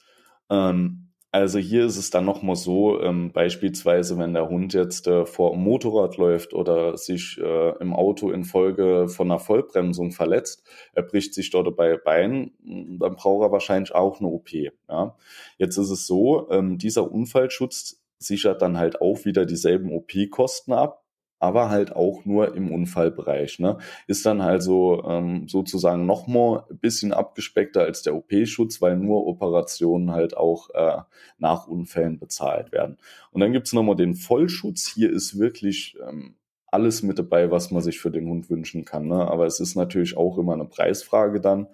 Ähm, 0.50 1.06
also 1.32 1.58
hier 1.58 1.84
ist 1.84 1.98
es 1.98 2.08
dann 2.08 2.24
nochmal 2.24 2.56
so, 2.56 2.98
ähm, 3.02 3.30
beispielsweise 3.30 4.16
wenn 4.16 4.32
der 4.32 4.48
Hund 4.48 4.72
jetzt 4.72 5.06
äh, 5.06 5.26
vor 5.26 5.50
dem 5.50 5.60
Motorrad 5.60 6.16
läuft 6.16 6.54
oder 6.54 6.96
sich 6.96 7.38
äh, 7.38 7.76
im 7.78 7.92
Auto 7.92 8.30
infolge 8.30 9.08
von 9.08 9.30
einer 9.30 9.38
Vollbremsung 9.38 10.12
verletzt, 10.12 10.66
er 10.94 11.02
bricht 11.02 11.34
sich 11.34 11.50
dort 11.50 11.66
dabei 11.66 11.98
Bein, 11.98 12.52
dann 12.62 13.16
braucht 13.16 13.44
er 13.44 13.52
wahrscheinlich 13.52 13.94
auch 13.94 14.18
eine 14.18 14.28
OP. 14.28 14.50
Ja? 14.88 15.16
Jetzt 15.58 15.76
ist 15.76 15.90
es 15.90 16.06
so, 16.06 16.48
ähm, 16.50 16.78
dieser 16.78 17.10
Unfallschutz 17.10 18.02
sichert 18.18 18.62
dann 18.62 18.78
halt 18.78 19.02
auch 19.02 19.26
wieder 19.26 19.44
dieselben 19.44 19.92
OP-Kosten 19.92 20.72
ab, 20.72 21.04
aber 21.38 21.68
halt 21.68 21.94
auch 21.94 22.24
nur 22.24 22.54
im 22.54 22.72
Unfallbereich. 22.72 23.58
Ne? 23.58 23.78
Ist 24.06 24.24
dann 24.24 24.40
also 24.40 25.04
ähm, 25.06 25.48
sozusagen 25.48 26.06
noch 26.06 26.26
mal 26.26 26.64
ein 26.70 26.78
bisschen 26.78 27.12
abgespeckter 27.12 27.82
als 27.82 28.02
der 28.02 28.14
OP-Schutz, 28.14 28.80
weil 28.80 28.96
nur 28.96 29.26
Operationen 29.26 30.12
halt 30.12 30.36
auch 30.36 30.70
äh, 30.70 31.02
nach 31.38 31.66
Unfällen 31.66 32.18
bezahlt 32.18 32.72
werden. 32.72 32.96
Und 33.30 33.40
dann 33.40 33.52
gibt's 33.52 33.72
noch 33.72 33.82
mal 33.82 33.94
den 33.96 34.14
Vollschutz. 34.14 34.92
Hier 34.94 35.10
ist 35.10 35.38
wirklich 35.38 35.96
ähm, 36.06 36.36
alles 36.68 37.02
mit 37.02 37.18
dabei, 37.18 37.50
was 37.50 37.70
man 37.70 37.82
sich 37.82 38.00
für 38.00 38.10
den 38.10 38.28
Hund 38.28 38.48
wünschen 38.48 38.84
kann. 38.84 39.06
Ne? 39.06 39.28
Aber 39.28 39.46
es 39.46 39.60
ist 39.60 39.76
natürlich 39.76 40.16
auch 40.16 40.38
immer 40.38 40.54
eine 40.54 40.66
Preisfrage 40.66 41.40
dann. 41.40 41.68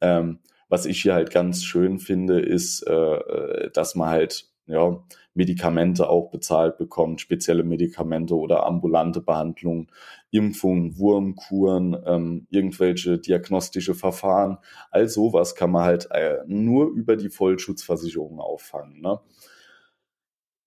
Ähm, 0.00 0.40
was 0.68 0.84
ich 0.84 1.00
hier 1.00 1.14
halt 1.14 1.30
ganz 1.30 1.64
schön 1.64 1.98
finde, 1.98 2.40
ist, 2.40 2.86
äh, 2.86 2.92
äh 2.92 3.70
dass 3.72 3.94
man 3.94 4.10
halt 4.10 4.47
ja, 4.68 5.02
Medikamente 5.34 6.08
auch 6.08 6.30
bezahlt 6.30 6.78
bekommt, 6.78 7.20
spezielle 7.20 7.62
Medikamente 7.62 8.34
oder 8.34 8.66
ambulante 8.66 9.20
Behandlungen, 9.20 9.88
Impfungen, 10.30 10.98
Wurmkuren, 10.98 11.96
ähm, 12.06 12.46
irgendwelche 12.50 13.18
diagnostische 13.18 13.94
Verfahren. 13.94 14.58
All 14.90 15.08
sowas 15.08 15.54
kann 15.54 15.70
man 15.70 15.84
halt 15.84 16.08
äh, 16.10 16.38
nur 16.46 16.90
über 16.90 17.16
die 17.16 17.30
Vollschutzversicherung 17.30 18.40
auffangen. 18.40 19.00
Ne? 19.00 19.20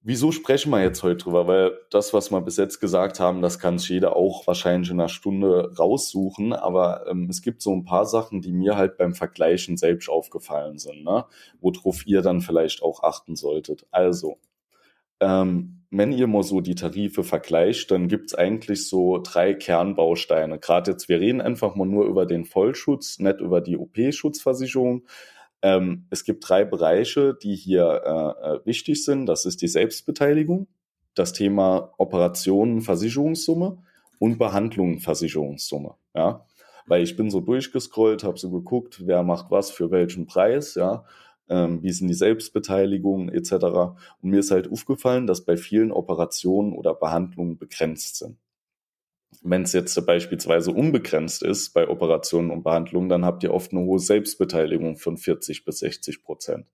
Wieso 0.04 0.32
sprechen 0.32 0.72
wir 0.72 0.82
jetzt 0.82 1.04
heute 1.04 1.18
drüber? 1.18 1.46
Weil 1.46 1.78
das, 1.92 2.12
was 2.12 2.32
wir 2.32 2.42
bis 2.42 2.58
jetzt 2.58 2.80
gesagt 2.80 3.20
haben, 3.20 3.44
das 3.44 3.60
kann 3.60 3.78
sich 3.78 3.90
jeder 3.90 4.16
auch 4.16 4.48
wahrscheinlich 4.48 4.90
in 4.90 5.00
einer 5.00 5.10
Stunde 5.10 5.76
raussuchen. 5.78 6.54
Aber 6.54 7.06
ähm, 7.08 7.28
es 7.30 7.44
gibt 7.44 7.62
so 7.62 7.72
ein 7.72 7.86
paar 7.86 8.08
Sachen, 8.08 8.42
die 8.42 8.52
mir 8.52 8.78
halt 8.78 8.98
beim 8.98 9.14
Vergleichen 9.14 9.78
selbst 9.78 10.10
aufgefallen 10.10 10.80
sind, 10.80 11.04
ne? 11.04 11.26
worauf 11.60 12.08
ihr 12.08 12.24
dann 12.24 12.42
vielleicht 12.42 12.82
auch 12.82 13.04
achten 13.04 13.36
solltet. 13.36 13.86
Also, 13.92 14.40
ähm, 15.20 15.84
wenn 15.92 16.14
ihr 16.14 16.26
mal 16.26 16.42
so 16.42 16.62
die 16.62 16.74
Tarife 16.74 17.24
vergleicht, 17.24 17.92
dann 17.92 18.08
gibt's 18.08 18.34
eigentlich 18.34 18.88
so 18.88 19.20
drei 19.22 19.54
Kernbausteine. 19.54 20.58
Gerade 20.58 20.92
jetzt, 20.92 21.10
wir 21.10 21.20
reden 21.20 21.42
einfach 21.42 21.76
mal 21.76 21.86
nur 21.86 22.06
über 22.06 22.26
den 22.26 22.46
Vollschutz, 22.46 23.20
nicht 23.20 23.40
über 23.40 23.62
die 23.62 23.78
OP-Schutzversicherung. 23.78 25.04
Ähm, 25.62 26.08
es 26.10 26.24
gibt 26.24 26.48
drei 26.48 26.66
Bereiche, 26.66 27.38
die 27.42 27.56
hier 27.56 28.02
äh, 28.44 28.56
äh, 28.56 28.66
wichtig 28.66 29.04
sind. 29.04 29.26
Das 29.26 29.46
ist 29.46 29.62
die 29.62 29.68
Selbstbeteiligung, 29.68 30.68
das 31.16 31.34
Thema 31.34 31.94
Operationen, 31.98 32.82
Versicherungssumme 32.82 33.78
und 34.20 34.38
Behandlungen, 34.38 35.00
Versicherungssumme. 35.00 35.96
Ja, 36.16 36.46
weil 36.88 37.04
ich 37.04 37.16
bin 37.16 37.30
so 37.30 37.42
durchgescrollt, 37.42 38.24
habe 38.24 38.40
so 38.40 38.50
geguckt, 38.50 39.06
wer 39.06 39.24
macht 39.24 39.52
was 39.52 39.72
für 39.72 39.92
welchen 39.92 40.26
Preis. 40.26 40.76
Ja, 40.76 41.06
ähm, 41.50 41.84
wie 41.84 41.92
sind 41.92 42.08
die 42.08 42.14
Selbstbeteiligung 42.16 43.30
etc. 43.30 43.54
Und 43.54 43.96
mir 44.30 44.40
ist 44.40 44.52
halt 44.52 44.72
aufgefallen, 44.72 45.28
dass 45.28 45.46
bei 45.46 45.58
vielen 45.58 45.92
Operationen 45.92 46.74
oder 46.74 46.96
Behandlungen 46.96 47.58
begrenzt 47.58 48.18
sind. 48.18 48.38
Wenn 49.42 49.64
es 49.64 49.74
jetzt 49.74 50.06
beispielsweise 50.06 50.72
unbegrenzt 50.72 51.42
ist 51.42 51.74
bei 51.74 51.88
Operationen 51.88 52.52
und 52.52 52.64
Behandlungen, 52.64 53.10
dann 53.10 53.26
habt 53.26 53.44
ihr 53.44 53.54
oft 53.54 53.72
eine 53.72 53.82
hohe 53.82 54.00
Selbstbeteiligung 54.00 54.98
von 54.98 55.18
40 55.18 55.66
bis 55.66 55.80
60 55.80 56.22
Prozent. 56.22 56.68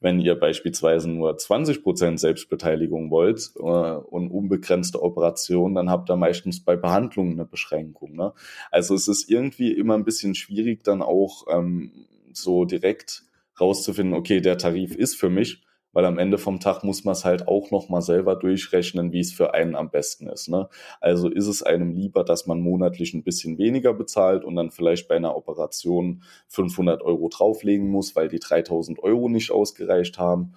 Wenn 0.00 0.20
ihr 0.20 0.34
beispielsweise 0.34 1.10
nur 1.10 1.36
20 1.36 1.82
Prozent 1.82 2.20
Selbstbeteiligung 2.20 3.10
wollt 3.10 3.52
äh, 3.56 3.60
und 3.60 4.30
unbegrenzte 4.30 5.02
Operationen, 5.02 5.74
dann 5.74 5.90
habt 5.90 6.10
ihr 6.10 6.16
meistens 6.16 6.62
bei 6.62 6.76
Behandlungen 6.76 7.32
eine 7.32 7.46
Beschränkung. 7.46 8.14
Ne? 8.14 8.32
Also 8.70 8.94
es 8.94 9.08
ist 9.08 9.30
irgendwie 9.30 9.72
immer 9.72 9.94
ein 9.94 10.04
bisschen 10.04 10.34
schwierig, 10.34 10.84
dann 10.84 11.02
auch 11.02 11.46
ähm, 11.50 12.06
so 12.32 12.64
direkt 12.64 13.24
rauszufinden, 13.60 14.14
okay, 14.14 14.40
der 14.40 14.58
Tarif 14.58 14.94
ist 14.94 15.16
für 15.16 15.30
mich, 15.30 15.63
weil 15.94 16.04
am 16.04 16.18
Ende 16.18 16.36
vom 16.36 16.60
Tag 16.60 16.84
muss 16.84 17.04
man 17.04 17.12
es 17.12 17.24
halt 17.24 17.48
auch 17.48 17.70
noch 17.70 17.88
mal 17.88 18.02
selber 18.02 18.36
durchrechnen, 18.36 19.12
wie 19.12 19.20
es 19.20 19.32
für 19.32 19.54
einen 19.54 19.74
am 19.74 19.90
besten 19.90 20.26
ist. 20.26 20.48
Ne? 20.48 20.68
Also 21.00 21.30
ist 21.30 21.46
es 21.46 21.62
einem 21.62 21.92
lieber, 21.92 22.24
dass 22.24 22.46
man 22.46 22.60
monatlich 22.60 23.14
ein 23.14 23.22
bisschen 23.22 23.56
weniger 23.56 23.94
bezahlt 23.94 24.44
und 24.44 24.56
dann 24.56 24.70
vielleicht 24.70 25.08
bei 25.08 25.16
einer 25.16 25.36
Operation 25.36 26.22
500 26.48 27.00
Euro 27.02 27.28
drauflegen 27.28 27.88
muss, 27.88 28.14
weil 28.14 28.28
die 28.28 28.40
3000 28.40 28.98
Euro 29.02 29.30
nicht 29.30 29.50
ausgereicht 29.50 30.18
haben. 30.18 30.54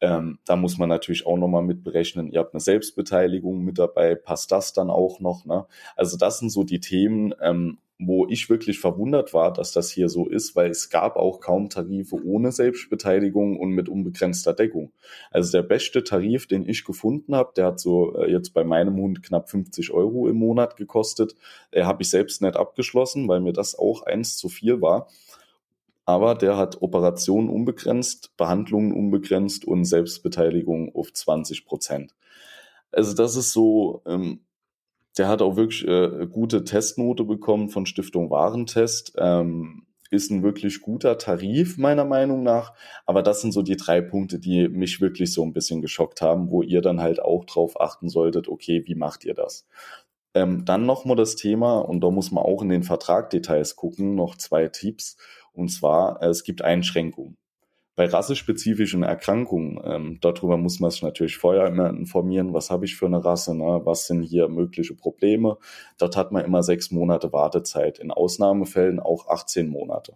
Ähm, 0.00 0.38
da 0.46 0.56
muss 0.56 0.78
man 0.78 0.88
natürlich 0.88 1.26
auch 1.26 1.36
nochmal 1.36 1.62
mit 1.62 1.84
berechnen, 1.84 2.32
ihr 2.32 2.40
habt 2.40 2.54
eine 2.54 2.60
Selbstbeteiligung 2.60 3.62
mit 3.62 3.78
dabei, 3.78 4.14
passt 4.14 4.50
das 4.50 4.72
dann 4.72 4.90
auch 4.90 5.20
noch? 5.20 5.44
Ne? 5.44 5.66
Also 5.96 6.16
das 6.16 6.38
sind 6.38 6.50
so 6.50 6.64
die 6.64 6.80
Themen, 6.80 7.34
ähm, 7.40 7.78
wo 8.02 8.26
ich 8.26 8.48
wirklich 8.48 8.80
verwundert 8.80 9.34
war, 9.34 9.52
dass 9.52 9.72
das 9.72 9.90
hier 9.90 10.08
so 10.08 10.26
ist, 10.26 10.56
weil 10.56 10.70
es 10.70 10.88
gab 10.88 11.16
auch 11.16 11.40
kaum 11.40 11.68
Tarife 11.68 12.16
ohne 12.24 12.50
Selbstbeteiligung 12.50 13.58
und 13.58 13.70
mit 13.72 13.88
unbegrenzter 13.88 14.54
Deckung. 14.54 14.92
Also 15.30 15.52
der 15.52 15.62
beste 15.62 16.02
Tarif, 16.02 16.46
den 16.46 16.66
ich 16.66 16.84
gefunden 16.84 17.36
habe, 17.36 17.52
der 17.56 17.66
hat 17.66 17.80
so 17.80 18.16
äh, 18.16 18.30
jetzt 18.30 18.54
bei 18.54 18.64
meinem 18.64 18.96
Hund 18.96 19.22
knapp 19.22 19.50
50 19.50 19.90
Euro 19.90 20.28
im 20.28 20.36
Monat 20.36 20.76
gekostet. 20.76 21.36
Der 21.74 21.86
habe 21.86 22.02
ich 22.02 22.08
selbst 22.08 22.40
nicht 22.40 22.56
abgeschlossen, 22.56 23.28
weil 23.28 23.40
mir 23.40 23.52
das 23.52 23.78
auch 23.78 24.02
eins 24.02 24.38
zu 24.38 24.48
viel 24.48 24.80
war. 24.80 25.08
Aber 26.04 26.34
der 26.34 26.56
hat 26.56 26.82
Operationen 26.82 27.48
unbegrenzt, 27.48 28.36
Behandlungen 28.36 28.92
unbegrenzt 28.92 29.64
und 29.64 29.84
Selbstbeteiligung 29.84 30.94
auf 30.94 31.12
20 31.12 31.64
Prozent. 31.64 32.14
Also 32.92 33.14
das 33.14 33.36
ist 33.36 33.52
so, 33.52 34.02
ähm, 34.06 34.40
der 35.18 35.28
hat 35.28 35.42
auch 35.42 35.56
wirklich 35.56 35.86
äh, 35.86 36.26
gute 36.26 36.64
Testnote 36.64 37.24
bekommen 37.24 37.68
von 37.68 37.86
Stiftung 37.86 38.30
Warentest. 38.30 39.12
Ähm, 39.18 39.86
ist 40.10 40.30
ein 40.30 40.42
wirklich 40.42 40.80
guter 40.80 41.18
Tarif, 41.18 41.78
meiner 41.78 42.04
Meinung 42.04 42.42
nach. 42.42 42.74
Aber 43.06 43.22
das 43.22 43.40
sind 43.40 43.52
so 43.52 43.62
die 43.62 43.76
drei 43.76 44.00
Punkte, 44.00 44.38
die 44.40 44.68
mich 44.68 45.00
wirklich 45.00 45.32
so 45.32 45.44
ein 45.44 45.52
bisschen 45.52 45.80
geschockt 45.80 46.20
haben, 46.20 46.50
wo 46.50 46.62
ihr 46.62 46.82
dann 46.82 47.00
halt 47.00 47.22
auch 47.22 47.44
drauf 47.44 47.80
achten 47.80 48.08
solltet, 48.08 48.48
okay, 48.48 48.82
wie 48.86 48.96
macht 48.96 49.24
ihr 49.24 49.34
das? 49.34 49.66
Ähm, 50.34 50.64
dann 50.64 50.86
nochmal 50.86 51.16
das 51.16 51.36
Thema, 51.36 51.78
und 51.78 52.02
da 52.02 52.10
muss 52.10 52.30
man 52.30 52.44
auch 52.44 52.62
in 52.62 52.68
den 52.68 52.82
Vertragdetails 52.82 53.76
gucken, 53.76 54.14
noch 54.14 54.36
zwei 54.36 54.68
Tipps. 54.68 55.16
Und 55.52 55.70
zwar, 55.70 56.22
es 56.22 56.44
gibt 56.44 56.62
Einschränkungen. 56.62 57.36
Bei 57.96 58.06
rassespezifischen 58.06 59.02
Erkrankungen, 59.02 59.78
ähm, 59.84 60.18
darüber 60.22 60.56
muss 60.56 60.80
man 60.80 60.90
sich 60.90 61.02
natürlich 61.02 61.36
vorher 61.36 61.66
immer 61.66 61.90
informieren, 61.90 62.54
was 62.54 62.70
habe 62.70 62.86
ich 62.86 62.96
für 62.96 63.06
eine 63.06 63.22
Rasse, 63.22 63.54
ne? 63.54 63.82
was 63.84 64.06
sind 64.06 64.22
hier 64.22 64.48
mögliche 64.48 64.94
Probleme. 64.94 65.58
Dort 65.98 66.16
hat 66.16 66.32
man 66.32 66.44
immer 66.44 66.62
sechs 66.62 66.90
Monate 66.90 67.32
Wartezeit, 67.32 67.98
in 67.98 68.10
Ausnahmefällen 68.10 69.00
auch 69.00 69.28
18 69.28 69.68
Monate. 69.68 70.14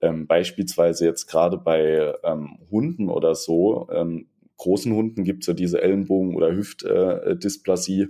Ähm, 0.00 0.26
beispielsweise 0.28 1.04
jetzt 1.04 1.26
gerade 1.26 1.58
bei 1.58 2.14
ähm, 2.24 2.58
Hunden 2.70 3.10
oder 3.10 3.34
so, 3.34 3.88
ähm, 3.92 4.28
großen 4.56 4.94
Hunden 4.94 5.24
gibt 5.24 5.42
es 5.42 5.48
ja 5.48 5.54
diese 5.54 5.82
Ellenbogen- 5.82 6.36
oder 6.36 6.52
Hüftdysplasie. 6.52 8.02
Äh, 8.02 8.08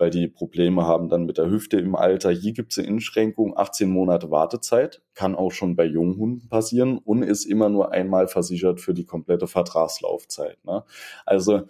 weil 0.00 0.08
die 0.10 0.28
Probleme 0.28 0.86
haben 0.86 1.10
dann 1.10 1.26
mit 1.26 1.36
der 1.36 1.50
Hüfte 1.50 1.78
im 1.78 1.94
Alter. 1.94 2.30
Hier 2.30 2.52
gibt 2.52 2.72
es 2.72 2.78
eine 2.78 2.88
Einschränkung, 2.88 3.56
18 3.56 3.90
Monate 3.90 4.30
Wartezeit, 4.30 5.02
kann 5.14 5.34
auch 5.34 5.52
schon 5.52 5.76
bei 5.76 5.84
jungen 5.84 6.16
Hunden 6.16 6.48
passieren 6.48 6.96
und 6.96 7.22
ist 7.22 7.44
immer 7.44 7.68
nur 7.68 7.92
einmal 7.92 8.26
versichert 8.26 8.80
für 8.80 8.94
die 8.94 9.04
komplette 9.04 9.46
Vertragslaufzeit. 9.46 10.56
Ne? 10.64 10.84
Also 11.26 11.68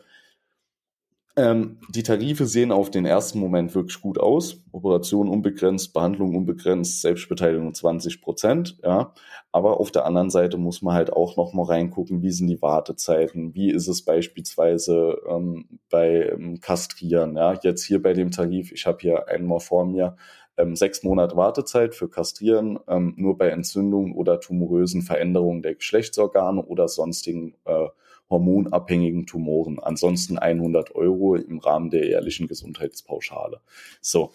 ähm, 1.37 1.78
die 1.88 2.02
Tarife 2.02 2.46
sehen 2.46 2.72
auf 2.72 2.90
den 2.90 3.06
ersten 3.06 3.38
Moment 3.38 3.75
wirklich 3.75 4.00
gut 4.00 4.18
aus. 4.18 4.62
Operation 4.72 5.28
unbegrenzt, 5.28 5.92
Behandlung 5.92 6.34
unbegrenzt, 6.34 7.02
Selbstbeteiligung 7.02 7.72
20 7.72 8.20
Prozent. 8.20 8.78
Ja. 8.82 9.14
Aber 9.52 9.80
auf 9.80 9.90
der 9.90 10.06
anderen 10.06 10.30
Seite 10.30 10.58
muss 10.58 10.82
man 10.82 10.94
halt 10.94 11.12
auch 11.12 11.37
noch 11.37 11.52
mal 11.52 11.64
reingucken, 11.64 12.22
wie 12.22 12.32
sind 12.32 12.49
die 12.49 12.60
Wartezeiten, 12.60 13.54
wie 13.54 13.70
ist 13.70 13.88
es 13.88 14.04
beispielsweise 14.04 15.18
ähm, 15.28 15.80
bei 15.88 16.30
ähm, 16.32 16.60
Kastrieren. 16.60 17.37
Ja. 17.37 17.54
Jetzt 17.62 17.84
hier 17.84 18.02
bei 18.02 18.12
dem 18.12 18.32
Tarif, 18.32 18.72
ich 18.72 18.87
habe 18.87 18.99
hier 19.00 19.28
einmal 19.28 19.60
vor 19.60 19.87
mir, 19.87 20.16
ähm, 20.56 20.76
sechs 20.76 21.02
Monate 21.02 21.37
Wartezeit 21.37 21.94
für 21.94 22.08
Kastrieren, 22.08 22.78
ähm, 22.88 23.14
nur 23.16 23.38
bei 23.38 23.49
Entzündungen 23.49 24.14
oder 24.14 24.40
tumorösen 24.40 25.02
Veränderungen 25.02 25.62
der 25.62 25.76
Geschlechtsorgane 25.76 26.62
oder 26.62 26.88
sonstigen 26.88 27.54
äh, 27.64 27.87
hormonabhängigen 28.30 29.26
Tumoren. 29.26 29.78
Ansonsten 29.78 30.38
100 30.38 30.94
Euro 30.94 31.34
im 31.34 31.58
Rahmen 31.58 31.90
der 31.90 32.06
jährlichen 32.06 32.46
Gesundheitspauschale. 32.46 33.60
So. 34.00 34.32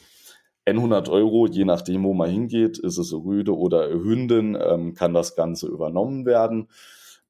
100 0.68 1.10
Euro, 1.10 1.46
je 1.46 1.64
nachdem, 1.64 2.04
wo 2.04 2.14
man 2.14 2.30
hingeht, 2.30 2.80
ist 2.80 2.98
es 2.98 3.14
Rüde 3.14 3.56
oder 3.56 3.88
Hündin, 3.90 4.58
ähm, 4.60 4.96
kann 4.96 5.14
das 5.14 5.36
Ganze 5.36 5.68
übernommen 5.68 6.26
werden. 6.26 6.70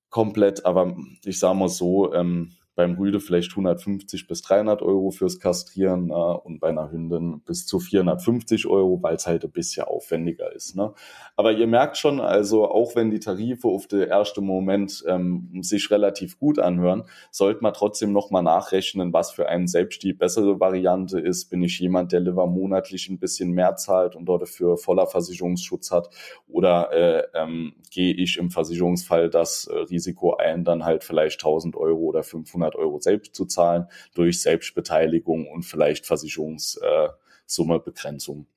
Komplett, 0.10 0.66
aber 0.66 0.96
ich 1.26 1.38
sage 1.38 1.58
mal 1.58 1.68
so, 1.68 2.14
ähm, 2.14 2.54
beim 2.76 2.96
Rüde 2.96 3.20
vielleicht 3.20 3.52
150 3.52 4.28
bis 4.28 4.42
300 4.42 4.82
Euro 4.82 5.12
fürs 5.12 5.40
Kastrieren 5.40 6.10
äh, 6.10 6.14
und 6.14 6.60
bei 6.60 6.70
einer 6.70 6.92
Hündin 6.92 7.42
bis 7.46 7.66
zu 7.66 7.80
450 7.80 8.68
Euro, 8.68 9.02
weil 9.02 9.16
es 9.16 9.28
halt 9.28 9.44
ein 9.46 9.52
bisschen 9.52 9.86
aufwendiger 9.86 10.54
ist. 10.54 10.76
Ne? 10.76 10.94
Aber 11.36 11.52
ihr 11.54 11.68
merkt 11.68 11.98
schon, 11.98 12.20
also 12.20 12.70
auch 12.70 12.96
wenn 12.96 13.12
die 13.12 13.20
Tarife 13.20 13.68
auf 13.68 13.88
den 13.88 14.02
ersten 14.02 14.46
Moment 14.46 15.04
ähm, 15.08 15.62
sich 15.62 15.90
relativ 15.90 16.38
gut 16.38 16.60
anhören, 16.60 17.04
sollte 17.32 17.62
man 17.62 17.74
trotzdem 17.74 18.12
nochmal 18.12 18.44
nachrechnen, 18.44 19.14
was 19.14 19.32
für 19.32 19.48
einen 19.48 19.68
selbst 19.68 20.04
die 20.04 20.14
bessere 20.14 20.60
Variante 20.60 21.20
ist. 21.20 21.50
Bin 21.50 21.64
ich 21.64 21.80
jemand, 21.80 22.12
der 22.12 22.20
lieber 22.20 22.46
monatlich 22.48 23.10
ein 23.10 23.20
bisschen 23.20 23.52
mehr 23.52 23.76
zahlt 23.76 24.16
und 24.16 24.26
dort 24.26 24.42
dafür 24.42 24.78
voller 24.78 25.08
Versicherungsschutz 25.08 25.92
hat 25.92 26.10
oder 26.48 26.92
äh, 26.92 27.24
ähm, 27.34 27.74
gehe 27.92 28.14
ich 28.14 28.38
im 28.38 28.52
Versicherungsfall 28.52 29.30
das 29.30 29.68
äh, 29.68 29.78
Risiko 29.78 30.36
ein, 30.36 30.64
dann 30.64 30.84
halt 30.84 31.04
vielleicht 31.04 31.40
1000 31.40 31.76
Euro 31.76 32.00
oder 32.00 32.24
500 32.24 32.65
500 32.66 32.76
Euro 32.76 33.00
selbst 33.00 33.34
zu 33.36 33.46
zahlen 33.46 33.86
durch 34.14 34.42
Selbstbeteiligung 34.42 35.48
und 35.48 35.64
vielleicht 35.64 36.06
Versicherungssummebegrenzung. 36.06 38.48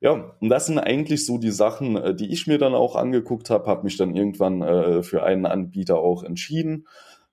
Ja, 0.00 0.36
und 0.40 0.48
das 0.50 0.66
sind 0.66 0.78
eigentlich 0.78 1.26
so 1.26 1.38
die 1.38 1.50
Sachen, 1.50 1.96
äh, 1.96 2.14
die 2.14 2.32
ich 2.32 2.46
mir 2.46 2.58
dann 2.58 2.74
auch 2.74 2.94
angeguckt 2.96 3.50
habe, 3.50 3.66
habe 3.66 3.82
mich 3.84 3.96
dann 3.96 4.14
irgendwann 4.14 4.62
äh, 4.62 5.02
für 5.02 5.24
einen 5.24 5.46
Anbieter 5.46 5.98
auch 5.98 6.22
entschieden. 6.22 6.86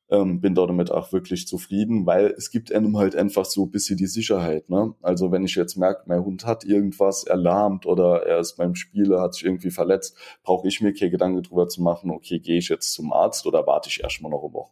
Ähm, 0.09 0.41
bin 0.41 0.55
damit 0.55 0.91
auch 0.91 1.13
wirklich 1.13 1.47
zufrieden, 1.47 2.05
weil 2.05 2.33
es 2.37 2.51
gibt 2.51 2.73
einem 2.73 2.97
halt 2.97 3.15
einfach 3.15 3.45
so 3.45 3.65
ein 3.65 3.71
bisschen 3.71 3.95
die 3.95 4.07
Sicherheit. 4.07 4.69
Ne? 4.69 4.93
Also 5.01 5.31
wenn 5.31 5.45
ich 5.45 5.55
jetzt 5.55 5.77
merke, 5.77 6.03
mein 6.07 6.25
Hund 6.25 6.45
hat 6.45 6.65
irgendwas 6.65 7.23
erlahmt 7.23 7.85
oder 7.85 8.25
er 8.25 8.39
ist 8.39 8.57
beim 8.57 8.75
Spiele, 8.75 9.21
hat 9.21 9.35
sich 9.35 9.45
irgendwie 9.45 9.71
verletzt, 9.71 10.17
brauche 10.43 10.67
ich 10.67 10.81
mir 10.81 10.93
keine 10.93 11.11
Gedanken 11.11 11.43
drüber 11.43 11.69
zu 11.69 11.81
machen, 11.81 12.11
okay, 12.11 12.39
gehe 12.39 12.57
ich 12.57 12.67
jetzt 12.67 12.91
zum 12.91 13.13
Arzt 13.13 13.45
oder 13.45 13.65
warte 13.67 13.87
ich 13.87 14.03
erstmal 14.03 14.31
noch 14.31 14.43
eine 14.43 14.51
Woche. 14.51 14.71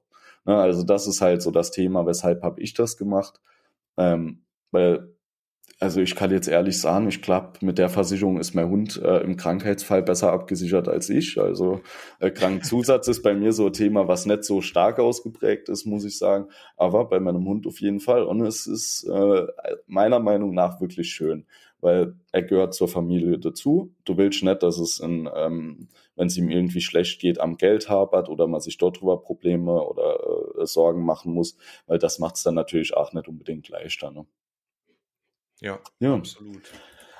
Ne, 0.50 0.58
also 0.58 0.82
das 0.84 1.06
ist 1.06 1.22
halt 1.22 1.44
so 1.44 1.52
das 1.52 1.70
Thema, 1.70 2.08
weshalb 2.08 2.42
habe 2.42 2.60
ich 2.60 2.74
das 2.74 2.98
gemacht. 2.98 3.40
Ähm, 3.98 4.42
weil, 4.72 5.14
also 5.80 6.02
ich 6.02 6.16
kann 6.16 6.32
jetzt 6.32 6.48
ehrlich 6.48 6.82
sagen, 6.82 7.08
ich 7.08 7.22
glaube, 7.22 7.60
mit 7.62 7.78
der 7.78 7.88
Versicherung 7.90 8.40
ist 8.40 8.56
mein 8.56 8.68
Hund 8.68 9.00
äh, 9.00 9.20
im 9.20 9.38
Krankheitsfall 9.38 10.02
besser 10.02 10.32
abgesichert 10.34 10.88
als 10.88 11.12
ich. 11.12 11.40
Also 11.40 11.82
äh, 12.20 12.32
Krankzusatz 12.32 13.08
ist 13.08 13.22
bei 13.22 13.36
mir 13.36 13.54
so 13.54 13.68
ein 13.68 13.74
Thema, 13.74 14.08
was 14.08 14.26
nicht 14.26 14.44
so 14.44 14.62
stark 14.62 14.98
ausgeprägt 14.98 15.70
ist, 15.70 15.86
muss 15.86 16.04
ich 16.04 16.18
sagen. 16.18 16.48
Aber 16.78 17.08
bei 17.08 17.20
meinem 17.20 17.46
Hund 17.46 17.68
auf 17.68 17.80
jeden 17.80 18.00
Fall. 18.00 18.24
Und 18.24 18.42
es 18.42 18.66
ist 18.66 19.04
äh, 19.04 19.46
meiner 19.86 20.20
Meinung 20.20 20.56
nach 20.56 20.82
wirklich 20.82 21.12
schön 21.12 21.46
weil 21.82 22.16
er 22.32 22.44
gehört 22.44 22.74
zur 22.74 22.88
Familie 22.88 23.40
dazu. 23.40 23.94
Du 24.06 24.18
willst 24.18 24.44
nicht, 24.44 24.64
dass 24.64 24.80
es, 24.80 25.00
in, 25.00 25.30
ähm, 25.36 25.88
wenn 26.16 26.28
es 26.28 26.38
ihm 26.38 26.50
irgendwie 26.50 26.82
schlecht 26.82 27.22
geht, 27.22 27.40
am 27.40 27.58
Geld 27.58 27.90
hapert 27.90 28.30
oder 28.30 28.48
man 28.48 28.62
sich 28.62 28.78
dort 28.78 29.00
drüber 29.00 29.22
Probleme 29.22 29.82
oder 29.84 30.20
äh, 30.60 30.66
Sorgen 30.66 31.06
machen 31.06 31.34
muss, 31.34 31.58
weil 31.88 32.00
das 32.00 32.20
macht 32.20 32.36
es 32.36 32.44
dann 32.44 32.56
natürlich 32.56 32.96
auch 32.96 33.14
nicht 33.14 33.28
unbedingt 33.28 33.70
leichter. 33.70 34.12
Ne? 34.12 34.26
Ja, 35.62 35.80
ja, 36.00 36.16
absolut. 36.16 36.62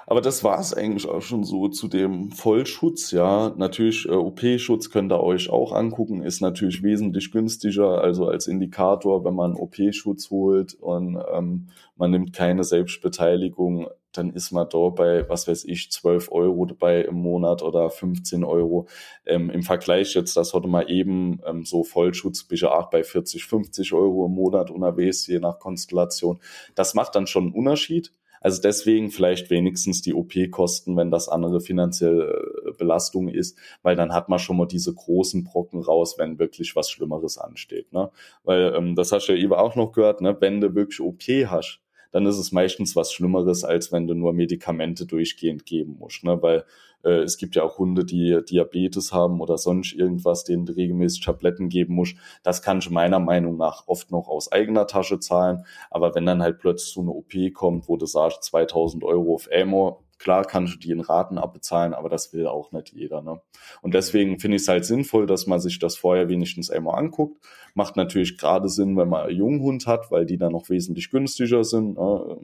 Aber 0.10 0.22
das 0.22 0.44
war 0.44 0.60
es 0.60 0.74
eigentlich 0.74 1.08
auch 1.08 1.22
schon 1.22 1.44
so 1.44 1.68
zu 1.68 1.88
dem 1.88 2.32
Vollschutz. 2.32 3.12
Ja, 3.12 3.54
natürlich 3.56 4.08
äh, 4.08 4.14
OP-Schutz 4.14 4.90
könnt 4.90 5.12
ihr 5.12 5.22
euch 5.22 5.52
auch 5.52 5.72
angucken, 5.72 6.24
ist 6.24 6.42
natürlich 6.42 6.82
wesentlich 6.82 7.32
günstiger. 7.32 8.02
Also 8.02 8.26
als 8.28 8.48
Indikator, 8.48 9.24
wenn 9.24 9.36
man 9.36 9.54
OP-Schutz 9.54 10.32
holt 10.32 10.74
und 10.74 11.22
ähm, 11.32 11.68
man 11.96 12.10
nimmt 12.10 12.34
keine 12.34 12.64
Selbstbeteiligung, 12.64 13.88
dann 14.12 14.32
ist 14.32 14.52
man 14.52 14.68
da 14.70 14.90
bei, 14.90 15.28
was 15.30 15.48
weiß 15.48 15.66
ich, 15.66 15.92
12 15.92 16.32
Euro 16.32 16.66
dabei 16.66 17.02
im 17.02 17.16
Monat 17.16 17.62
oder 17.62 17.90
15 17.90 18.44
Euro. 18.44 18.88
Ähm, 19.26 19.50
Im 19.50 19.64
Vergleich 19.64 20.14
jetzt, 20.16 20.36
das 20.36 20.54
hatte 20.54 20.68
man 20.68 20.88
eben 20.88 21.42
ähm, 21.46 21.66
so 21.66 21.84
Vollschutz, 21.84 22.46
ich 22.50 22.66
auch 22.66 22.90
bei 22.90 23.04
40, 23.04 23.46
50 23.46 23.94
Euro 23.94 24.26
im 24.26 24.34
Monat 24.34 24.72
unterwegs, 24.72 25.28
je 25.28 25.40
nach 25.40 25.60
Konstellation. 25.60 26.40
Das 26.76 26.94
macht 26.94 27.16
dann 27.16 27.28
schon 27.28 27.44
einen 27.46 27.54
Unterschied. 27.54 28.12
Also 28.42 28.62
deswegen 28.62 29.12
vielleicht 29.12 29.50
wenigstens 29.50 30.02
die 30.02 30.14
OP-Kosten, 30.14 30.96
wenn 30.96 31.12
das 31.12 31.28
andere 31.28 31.60
finanzielle 31.60 32.52
äh, 32.66 32.72
Belastung 32.78 33.28
ist, 33.28 33.58
weil 33.82 33.96
dann 33.96 34.14
hat 34.14 34.30
man 34.30 34.40
schon 34.40 34.58
mal 34.58 34.66
diese 34.66 34.94
großen 34.94 35.44
Brocken 35.44 35.82
raus, 35.82 36.16
wenn 36.18 36.40
wirklich 36.40 36.76
was 36.76 36.90
Schlimmeres 36.90 37.38
ansteht. 37.38 37.92
Ne? 37.92 38.10
Weil 38.44 38.74
ähm, 38.76 38.96
das 38.96 39.12
hast 39.12 39.28
du 39.28 39.34
ja 39.34 39.40
eben 39.40 39.54
auch 39.54 39.76
noch 39.76 39.92
gehört, 39.92 40.22
ne? 40.22 40.38
wenn 40.40 40.62
du 40.62 40.74
wirklich 40.74 41.02
OP 41.02 41.22
hast, 41.48 41.82
dann 42.12 42.26
ist 42.26 42.38
es 42.38 42.52
meistens 42.52 42.96
was 42.96 43.12
Schlimmeres, 43.12 43.64
als 43.64 43.92
wenn 43.92 44.08
du 44.08 44.14
nur 44.14 44.34
Medikamente 44.34 45.06
durchgehend 45.06 45.66
geben 45.66 45.98
musst. 46.00 46.24
Ne? 46.24 46.42
Weil 46.42 46.66
äh, 47.04 47.22
es 47.22 47.38
gibt 47.38 47.56
ja 47.56 47.64
auch 47.64 47.78
Hunde, 47.78 48.06
die 48.06 48.40
Diabetes 48.50 49.14
haben 49.14 49.42
oder 49.42 49.58
sonst 49.58 49.94
irgendwas, 49.94 50.44
denen 50.44 50.66
du 50.66 50.74
regelmäßig 50.74 51.22
Tabletten 51.22 51.70
geben 51.70 51.96
musst. 51.96 52.16
Das 52.44 52.62
kannst 52.62 52.88
du 52.88 52.94
meiner 52.94 53.20
Meinung 53.20 53.58
nach 53.58 53.88
oft 53.88 54.12
noch 54.12 54.28
aus 54.28 54.52
eigener 54.52 54.88
Tasche 54.88 55.20
zahlen. 55.20 55.66
Aber 55.90 56.16
wenn 56.16 56.26
dann 56.26 56.42
halt 56.42 56.60
plötzlich 56.60 56.94
so 56.94 57.02
eine 57.02 57.12
OP 57.12 57.34
kommt, 57.54 57.88
wo 57.88 57.98
du 57.98 58.06
sagst, 58.06 58.44
2000 58.44 59.04
Euro 59.04 59.36
auf 59.36 59.50
Amor, 59.54 60.04
Klar 60.20 60.44
kannst 60.44 60.76
du 60.76 60.80
die 60.80 60.92
in 60.92 61.00
Raten 61.00 61.38
abbezahlen, 61.38 61.94
aber 61.94 62.10
das 62.10 62.34
will 62.34 62.46
auch 62.46 62.74
nicht 62.74 62.94
jeder. 62.94 63.22
Ne? 63.22 63.42
Und 63.82 63.94
deswegen 63.94 64.38
finde 64.38 64.58
ich 64.58 64.64
es 64.64 64.68
halt 64.68 64.84
sinnvoll, 64.84 65.26
dass 65.26 65.48
man 65.48 65.62
sich 65.62 65.80
das 65.80 65.96
vorher 65.96 66.28
wenigstens 66.28 66.70
einmal 66.70 67.00
anguckt. 67.00 67.42
Macht 67.74 67.96
natürlich 67.96 68.38
gerade 68.38 68.68
Sinn, 68.68 68.98
wenn 68.98 69.08
man 69.08 69.28
einen 69.28 69.38
Junghund 69.38 69.88
hat, 69.88 70.12
weil 70.12 70.26
die 70.26 70.38
dann 70.38 70.52
noch 70.52 70.70
wesentlich 70.70 71.10
günstiger 71.10 71.64
sind. 71.64 71.98
Ne? 71.98 72.38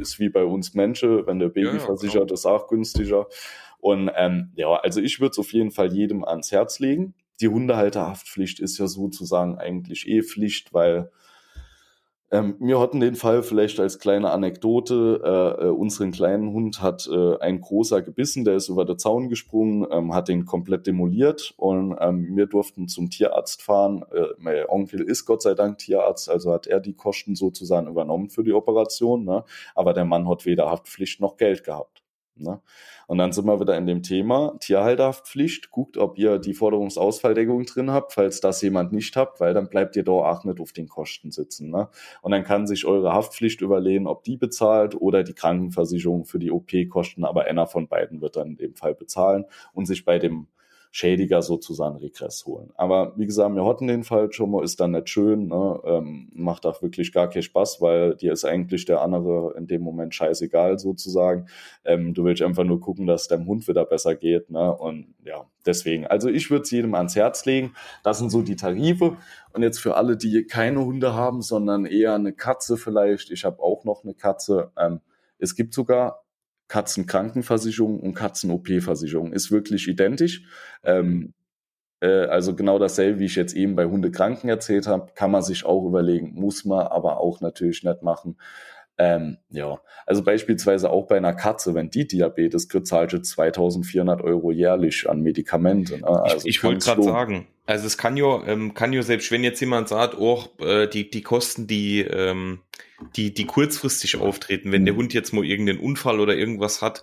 Ist 0.00 0.18
wie 0.18 0.30
bei 0.30 0.44
uns 0.44 0.72
Menschen, 0.72 1.26
wenn 1.26 1.38
der 1.38 1.50
Baby 1.50 1.66
ja, 1.66 1.74
ja, 1.74 1.80
versichert 1.80 2.28
genau. 2.28 2.34
ist, 2.34 2.46
auch 2.46 2.66
günstiger. 2.68 3.26
Und 3.80 4.10
ähm, 4.16 4.52
ja, 4.56 4.74
also 4.76 5.00
ich 5.00 5.20
würde 5.20 5.32
es 5.32 5.38
auf 5.38 5.52
jeden 5.52 5.70
Fall 5.70 5.92
jedem 5.92 6.24
ans 6.24 6.50
Herz 6.50 6.78
legen. 6.78 7.14
Die 7.40 7.48
Hundehalterhaftpflicht 7.48 8.60
ist 8.60 8.78
ja 8.78 8.86
sozusagen 8.86 9.58
eigentlich 9.58 10.08
eh 10.08 10.22
Pflicht, 10.22 10.72
weil 10.72 11.10
ähm, 12.32 12.56
wir 12.60 12.78
hatten 12.78 13.00
den 13.00 13.16
Fall 13.16 13.42
vielleicht 13.42 13.80
als 13.80 13.98
kleine 13.98 14.30
Anekdote. 14.30 15.20
Äh, 15.24 15.66
äh, 15.66 15.68
unseren 15.70 16.12
kleinen 16.12 16.52
Hund 16.52 16.80
hat 16.80 17.08
äh, 17.10 17.38
ein 17.38 17.60
großer 17.60 18.02
gebissen, 18.02 18.44
der 18.44 18.54
ist 18.54 18.68
über 18.68 18.84
den 18.84 18.98
Zaun 18.98 19.28
gesprungen, 19.28 19.86
ähm, 19.90 20.14
hat 20.14 20.28
den 20.28 20.46
komplett 20.46 20.86
demoliert 20.86 21.54
und 21.56 21.96
ähm, 22.00 22.36
wir 22.36 22.46
durften 22.46 22.86
zum 22.86 23.10
Tierarzt 23.10 23.62
fahren. 23.62 24.04
Äh, 24.12 24.26
mein 24.38 24.64
Onkel 24.68 25.00
ist 25.00 25.24
Gott 25.24 25.42
sei 25.42 25.54
Dank 25.54 25.78
Tierarzt, 25.78 26.30
also 26.30 26.52
hat 26.52 26.68
er 26.68 26.78
die 26.78 26.94
Kosten 26.94 27.34
sozusagen 27.34 27.88
übernommen 27.88 28.30
für 28.30 28.44
die 28.44 28.52
Operation. 28.52 29.24
Ne? 29.24 29.44
Aber 29.74 29.92
der 29.92 30.04
Mann 30.04 30.28
hat 30.28 30.46
weder 30.46 30.70
Haftpflicht 30.70 31.20
noch 31.20 31.36
Geld 31.36 31.64
gehabt. 31.64 32.02
Ne? 32.40 32.60
Und 33.06 33.18
dann 33.18 33.32
sind 33.32 33.46
wir 33.46 33.60
wieder 33.60 33.76
in 33.76 33.86
dem 33.86 34.02
Thema 34.02 34.56
Tierhalterhaftpflicht. 34.60 35.70
Guckt, 35.70 35.96
ob 35.96 36.18
ihr 36.18 36.38
die 36.38 36.54
Forderungsausfalldeckung 36.54 37.64
drin 37.66 37.90
habt, 37.90 38.12
falls 38.12 38.40
das 38.40 38.62
jemand 38.62 38.92
nicht 38.92 39.16
habt, 39.16 39.40
weil 39.40 39.54
dann 39.54 39.68
bleibt 39.68 39.96
ihr 39.96 40.04
da 40.04 40.12
auch 40.12 40.44
nicht 40.44 40.60
auf 40.60 40.72
den 40.72 40.88
Kosten 40.88 41.30
sitzen. 41.30 41.70
Ne? 41.70 41.88
Und 42.22 42.32
dann 42.32 42.44
kann 42.44 42.66
sich 42.66 42.84
eure 42.84 43.12
Haftpflicht 43.12 43.60
überlegen, 43.60 44.06
ob 44.06 44.24
die 44.24 44.36
bezahlt 44.36 44.94
oder 44.94 45.22
die 45.22 45.34
Krankenversicherung 45.34 46.24
für 46.24 46.38
die 46.38 46.50
OP-Kosten, 46.50 47.24
aber 47.24 47.44
einer 47.44 47.66
von 47.66 47.88
beiden 47.88 48.20
wird 48.20 48.36
dann 48.36 48.48
in 48.48 48.56
dem 48.56 48.74
Fall 48.74 48.94
bezahlen 48.94 49.44
und 49.72 49.86
sich 49.86 50.04
bei 50.04 50.18
dem 50.18 50.46
Schädiger 50.92 51.40
sozusagen 51.40 51.96
Regress 51.98 52.44
holen. 52.46 52.70
Aber 52.74 53.12
wie 53.16 53.26
gesagt, 53.26 53.54
wir 53.54 53.64
hatten 53.64 53.86
den 53.86 54.02
Fall 54.02 54.32
schon 54.32 54.50
mal, 54.50 54.64
ist 54.64 54.80
dann 54.80 54.90
nicht 54.90 55.08
schön, 55.08 55.46
ne? 55.46 55.80
ähm, 55.84 56.28
macht 56.34 56.66
auch 56.66 56.82
wirklich 56.82 57.12
gar 57.12 57.30
keinen 57.30 57.44
Spaß, 57.44 57.80
weil 57.80 58.16
dir 58.16 58.32
ist 58.32 58.44
eigentlich 58.44 58.86
der 58.86 59.00
andere 59.00 59.54
in 59.56 59.68
dem 59.68 59.82
Moment 59.82 60.14
scheißegal 60.16 60.80
sozusagen. 60.80 61.46
Ähm, 61.84 62.12
du 62.12 62.24
willst 62.24 62.42
einfach 62.42 62.64
nur 62.64 62.80
gucken, 62.80 63.06
dass 63.06 63.28
deinem 63.28 63.46
Hund 63.46 63.68
wieder 63.68 63.84
besser 63.84 64.16
geht. 64.16 64.50
Ne? 64.50 64.76
Und 64.76 65.14
ja, 65.24 65.46
deswegen. 65.64 66.08
Also 66.08 66.28
ich 66.28 66.50
würde 66.50 66.62
es 66.62 66.70
jedem 66.72 66.94
ans 66.94 67.14
Herz 67.14 67.44
legen. 67.44 67.74
Das 68.02 68.18
sind 68.18 68.30
so 68.30 68.42
die 68.42 68.56
Tarife. 68.56 69.16
Und 69.52 69.62
jetzt 69.62 69.78
für 69.78 69.96
alle, 69.96 70.16
die 70.16 70.44
keine 70.44 70.84
Hunde 70.84 71.14
haben, 71.14 71.40
sondern 71.40 71.86
eher 71.86 72.14
eine 72.14 72.32
Katze 72.32 72.76
vielleicht. 72.76 73.30
Ich 73.30 73.44
habe 73.44 73.62
auch 73.62 73.84
noch 73.84 74.02
eine 74.02 74.14
Katze. 74.14 74.72
Ähm, 74.76 75.00
es 75.38 75.54
gibt 75.54 75.72
sogar 75.72 76.24
Katzenkrankenversicherung 76.70 77.98
und 77.98 78.14
Katzen-OP-Versicherung. 78.14 79.32
Ist 79.32 79.50
wirklich 79.50 79.88
identisch. 79.88 80.44
Ähm, 80.84 81.34
äh, 82.00 82.26
also 82.26 82.54
genau 82.54 82.78
dasselbe, 82.78 83.18
wie 83.18 83.24
ich 83.26 83.34
jetzt 83.34 83.54
eben 83.54 83.74
bei 83.74 83.86
Hundekranken 83.86 84.48
erzählt 84.48 84.86
habe, 84.86 85.12
kann 85.14 85.32
man 85.32 85.42
sich 85.42 85.64
auch 85.64 85.84
überlegen, 85.84 86.32
muss 86.34 86.64
man 86.64 86.86
aber 86.86 87.18
auch 87.18 87.40
natürlich 87.40 87.82
nicht 87.82 88.02
machen. 88.02 88.36
Ähm, 89.02 89.38
ja, 89.48 89.80
also 90.04 90.22
beispielsweise 90.22 90.90
auch 90.90 91.06
bei 91.06 91.16
einer 91.16 91.32
Katze, 91.32 91.74
wenn 91.74 91.88
die 91.88 92.06
Diabetes 92.06 92.68
kriegt, 92.68 92.86
zahlt 92.86 93.12
sie 93.12 93.22
2400 93.22 94.20
Euro 94.20 94.52
jährlich 94.52 95.08
an 95.08 95.22
Medikamente. 95.22 96.00
Ne? 96.00 96.06
Also 96.06 96.46
ich, 96.46 96.56
ich 96.56 96.62
wollte 96.62 96.84
gerade 96.84 97.02
sagen, 97.02 97.46
also 97.64 97.86
es 97.86 97.96
kann 97.96 98.18
ja, 98.18 98.46
ähm, 98.46 98.74
kann 98.74 98.92
ja 98.92 99.00
selbst 99.00 99.30
wenn 99.30 99.42
jetzt 99.42 99.58
jemand 99.60 99.88
sagt, 99.88 100.18
oh, 100.18 100.44
äh, 100.58 100.86
die, 100.86 101.08
die 101.08 101.22
Kosten, 101.22 101.66
die, 101.66 102.00
ähm, 102.00 102.60
die, 103.16 103.32
die 103.32 103.46
kurzfristig 103.46 104.16
auftreten, 104.20 104.70
wenn 104.70 104.84
der 104.84 104.92
mhm. 104.92 104.98
Hund 104.98 105.14
jetzt 105.14 105.32
mal 105.32 105.46
irgendeinen 105.46 105.80
Unfall 105.80 106.20
oder 106.20 106.36
irgendwas 106.36 106.82
hat, 106.82 107.02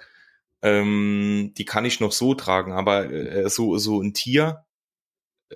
ähm, 0.62 1.54
die 1.58 1.66
kann 1.66 1.86
ich 1.86 2.00
noch 2.00 2.12
so 2.12 2.36
tragen, 2.36 2.74
aber 2.74 3.12
äh, 3.12 3.50
so, 3.50 3.80
so 3.80 4.00
ein 4.04 4.14
Tier, 4.14 4.67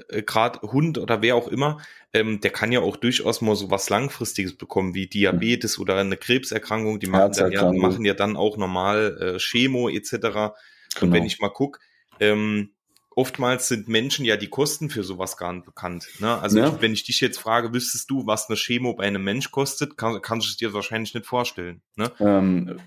äh, 0.09 0.23
gerade 0.23 0.61
Hund 0.61 0.97
oder 0.97 1.21
wer 1.21 1.35
auch 1.35 1.47
immer, 1.47 1.79
ähm, 2.13 2.39
der 2.41 2.51
kann 2.51 2.71
ja 2.71 2.79
auch 2.79 2.97
durchaus 2.97 3.41
mal 3.41 3.55
so 3.55 3.71
was 3.71 3.89
Langfristiges 3.89 4.55
bekommen, 4.55 4.93
wie 4.93 5.07
Diabetes 5.07 5.79
oder 5.79 5.97
eine 5.97 6.17
Krebserkrankung, 6.17 6.99
die 6.99 7.07
machen, 7.07 7.33
dann 7.33 7.51
ja, 7.51 7.71
machen 7.71 8.05
ja 8.05 8.13
dann 8.13 8.37
auch 8.37 8.57
normal 8.57 9.35
äh, 9.35 9.39
Chemo 9.39 9.89
etc. 9.89 10.11
Genau. 10.11 10.53
Und 11.01 11.11
wenn 11.11 11.25
ich 11.25 11.39
mal 11.39 11.49
guck, 11.49 11.79
ähm, 12.19 12.71
oftmals 13.15 13.67
sind 13.67 13.87
Menschen 13.87 14.25
ja 14.25 14.37
die 14.37 14.47
Kosten 14.47 14.89
für 14.89 15.03
sowas 15.03 15.37
gar 15.37 15.53
nicht 15.53 15.65
bekannt. 15.65 16.07
Ne? 16.19 16.39
Also 16.39 16.59
ja. 16.59 16.69
ich, 16.69 16.81
wenn 16.81 16.93
ich 16.93 17.03
dich 17.03 17.19
jetzt 17.21 17.39
frage, 17.39 17.73
wüsstest 17.73 18.09
du, 18.09 18.25
was 18.25 18.49
eine 18.49 18.57
Chemo 18.57 18.93
bei 18.93 19.05
einem 19.05 19.23
Mensch 19.23 19.51
kostet, 19.51 19.97
kann, 19.97 20.21
kannst 20.21 20.47
du 20.47 20.51
es 20.51 20.57
dir 20.57 20.73
wahrscheinlich 20.73 21.13
nicht 21.13 21.25
vorstellen. 21.25 21.81
Ne? 21.95 22.11
Ähm, 22.19 22.79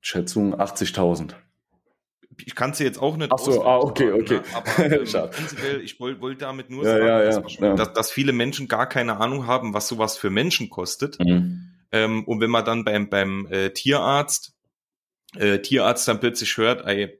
Schätzung 0.00 0.54
80.000. 0.54 1.34
Ich 2.44 2.54
kann 2.54 2.70
es 2.70 2.78
jetzt 2.78 3.00
auch 3.00 3.16
nicht. 3.16 3.32
Ach 3.32 3.38
so, 3.38 3.64
ah, 3.64 3.78
okay, 3.78 4.12
okay. 4.12 4.34
Ne? 4.34 4.42
Aber 4.54 4.84
ähm, 4.84 5.30
prinzipiell, 5.30 5.80
ich 5.80 5.98
wollte 6.00 6.20
wollt 6.20 6.42
damit 6.42 6.70
nur 6.70 6.84
ja, 6.84 6.90
sagen, 6.90 7.06
ja, 7.06 7.22
ja, 7.22 7.40
dass, 7.40 7.76
dass, 7.76 7.92
dass, 7.92 8.10
viele 8.10 8.32
Menschen 8.32 8.68
gar 8.68 8.88
keine 8.88 9.18
Ahnung 9.18 9.46
haben, 9.46 9.74
was 9.74 9.88
sowas 9.88 10.16
für 10.16 10.30
Menschen 10.30 10.68
kostet. 10.68 11.18
Mhm. 11.18 11.70
Ähm, 11.92 12.24
und 12.24 12.40
wenn 12.40 12.50
man 12.50 12.64
dann 12.64 12.84
beim, 12.84 13.08
beim 13.08 13.46
äh, 13.50 13.70
Tierarzt, 13.70 14.54
äh, 15.36 15.60
Tierarzt 15.60 16.06
dann 16.08 16.20
plötzlich 16.20 16.56
hört, 16.56 16.86
ey, 16.86 17.18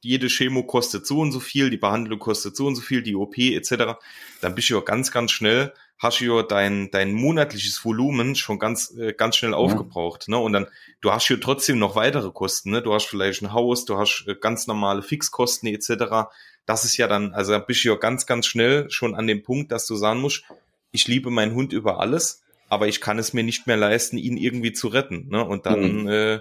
jede 0.00 0.28
Chemo 0.28 0.62
kostet 0.62 1.06
so 1.06 1.20
und 1.20 1.32
so 1.32 1.40
viel, 1.40 1.70
die 1.70 1.76
Behandlung 1.76 2.18
kostet 2.18 2.56
so 2.56 2.66
und 2.66 2.76
so 2.76 2.82
viel, 2.82 3.02
die 3.02 3.16
OP 3.16 3.38
etc., 3.38 3.98
dann 4.40 4.54
bist 4.54 4.70
du 4.70 4.74
ja 4.74 4.80
ganz, 4.80 5.10
ganz 5.10 5.32
schnell, 5.32 5.72
hast 5.98 6.20
du 6.20 6.24
ja 6.24 6.42
dein, 6.42 6.90
dein 6.90 7.12
monatliches 7.12 7.84
Volumen 7.84 8.36
schon 8.36 8.58
ganz, 8.58 8.94
äh, 8.96 9.12
ganz 9.12 9.36
schnell 9.36 9.52
aufgebraucht. 9.52 10.28
Ne? 10.28 10.38
Und 10.38 10.52
dann, 10.52 10.66
du 11.00 11.10
hast 11.10 11.28
ja 11.28 11.36
trotzdem 11.36 11.78
noch 11.78 11.96
weitere 11.96 12.30
Kosten. 12.30 12.70
Ne? 12.70 12.82
Du 12.82 12.94
hast 12.94 13.06
vielleicht 13.06 13.42
ein 13.42 13.52
Haus, 13.52 13.84
du 13.84 13.98
hast 13.98 14.24
äh, 14.28 14.36
ganz 14.40 14.68
normale 14.68 15.02
Fixkosten 15.02 15.68
etc. 15.68 16.28
Das 16.66 16.84
ist 16.84 16.96
ja 16.96 17.08
dann, 17.08 17.32
also 17.32 17.52
da 17.52 17.58
bist 17.58 17.84
du 17.84 17.88
ja 17.88 17.96
ganz, 17.96 18.26
ganz 18.26 18.46
schnell 18.46 18.88
schon 18.90 19.16
an 19.16 19.26
dem 19.26 19.42
Punkt, 19.42 19.72
dass 19.72 19.86
du 19.86 19.96
sagen 19.96 20.20
musst, 20.20 20.44
ich 20.92 21.08
liebe 21.08 21.30
meinen 21.30 21.54
Hund 21.54 21.72
über 21.72 21.98
alles, 21.98 22.42
aber 22.68 22.86
ich 22.86 23.00
kann 23.00 23.18
es 23.18 23.32
mir 23.32 23.42
nicht 23.42 23.66
mehr 23.66 23.76
leisten, 23.76 24.18
ihn 24.18 24.36
irgendwie 24.36 24.72
zu 24.72 24.88
retten. 24.88 25.28
Ne? 25.28 25.44
Und 25.44 25.66
dann 25.66 26.02
mhm. 26.02 26.08
äh, 26.08 26.40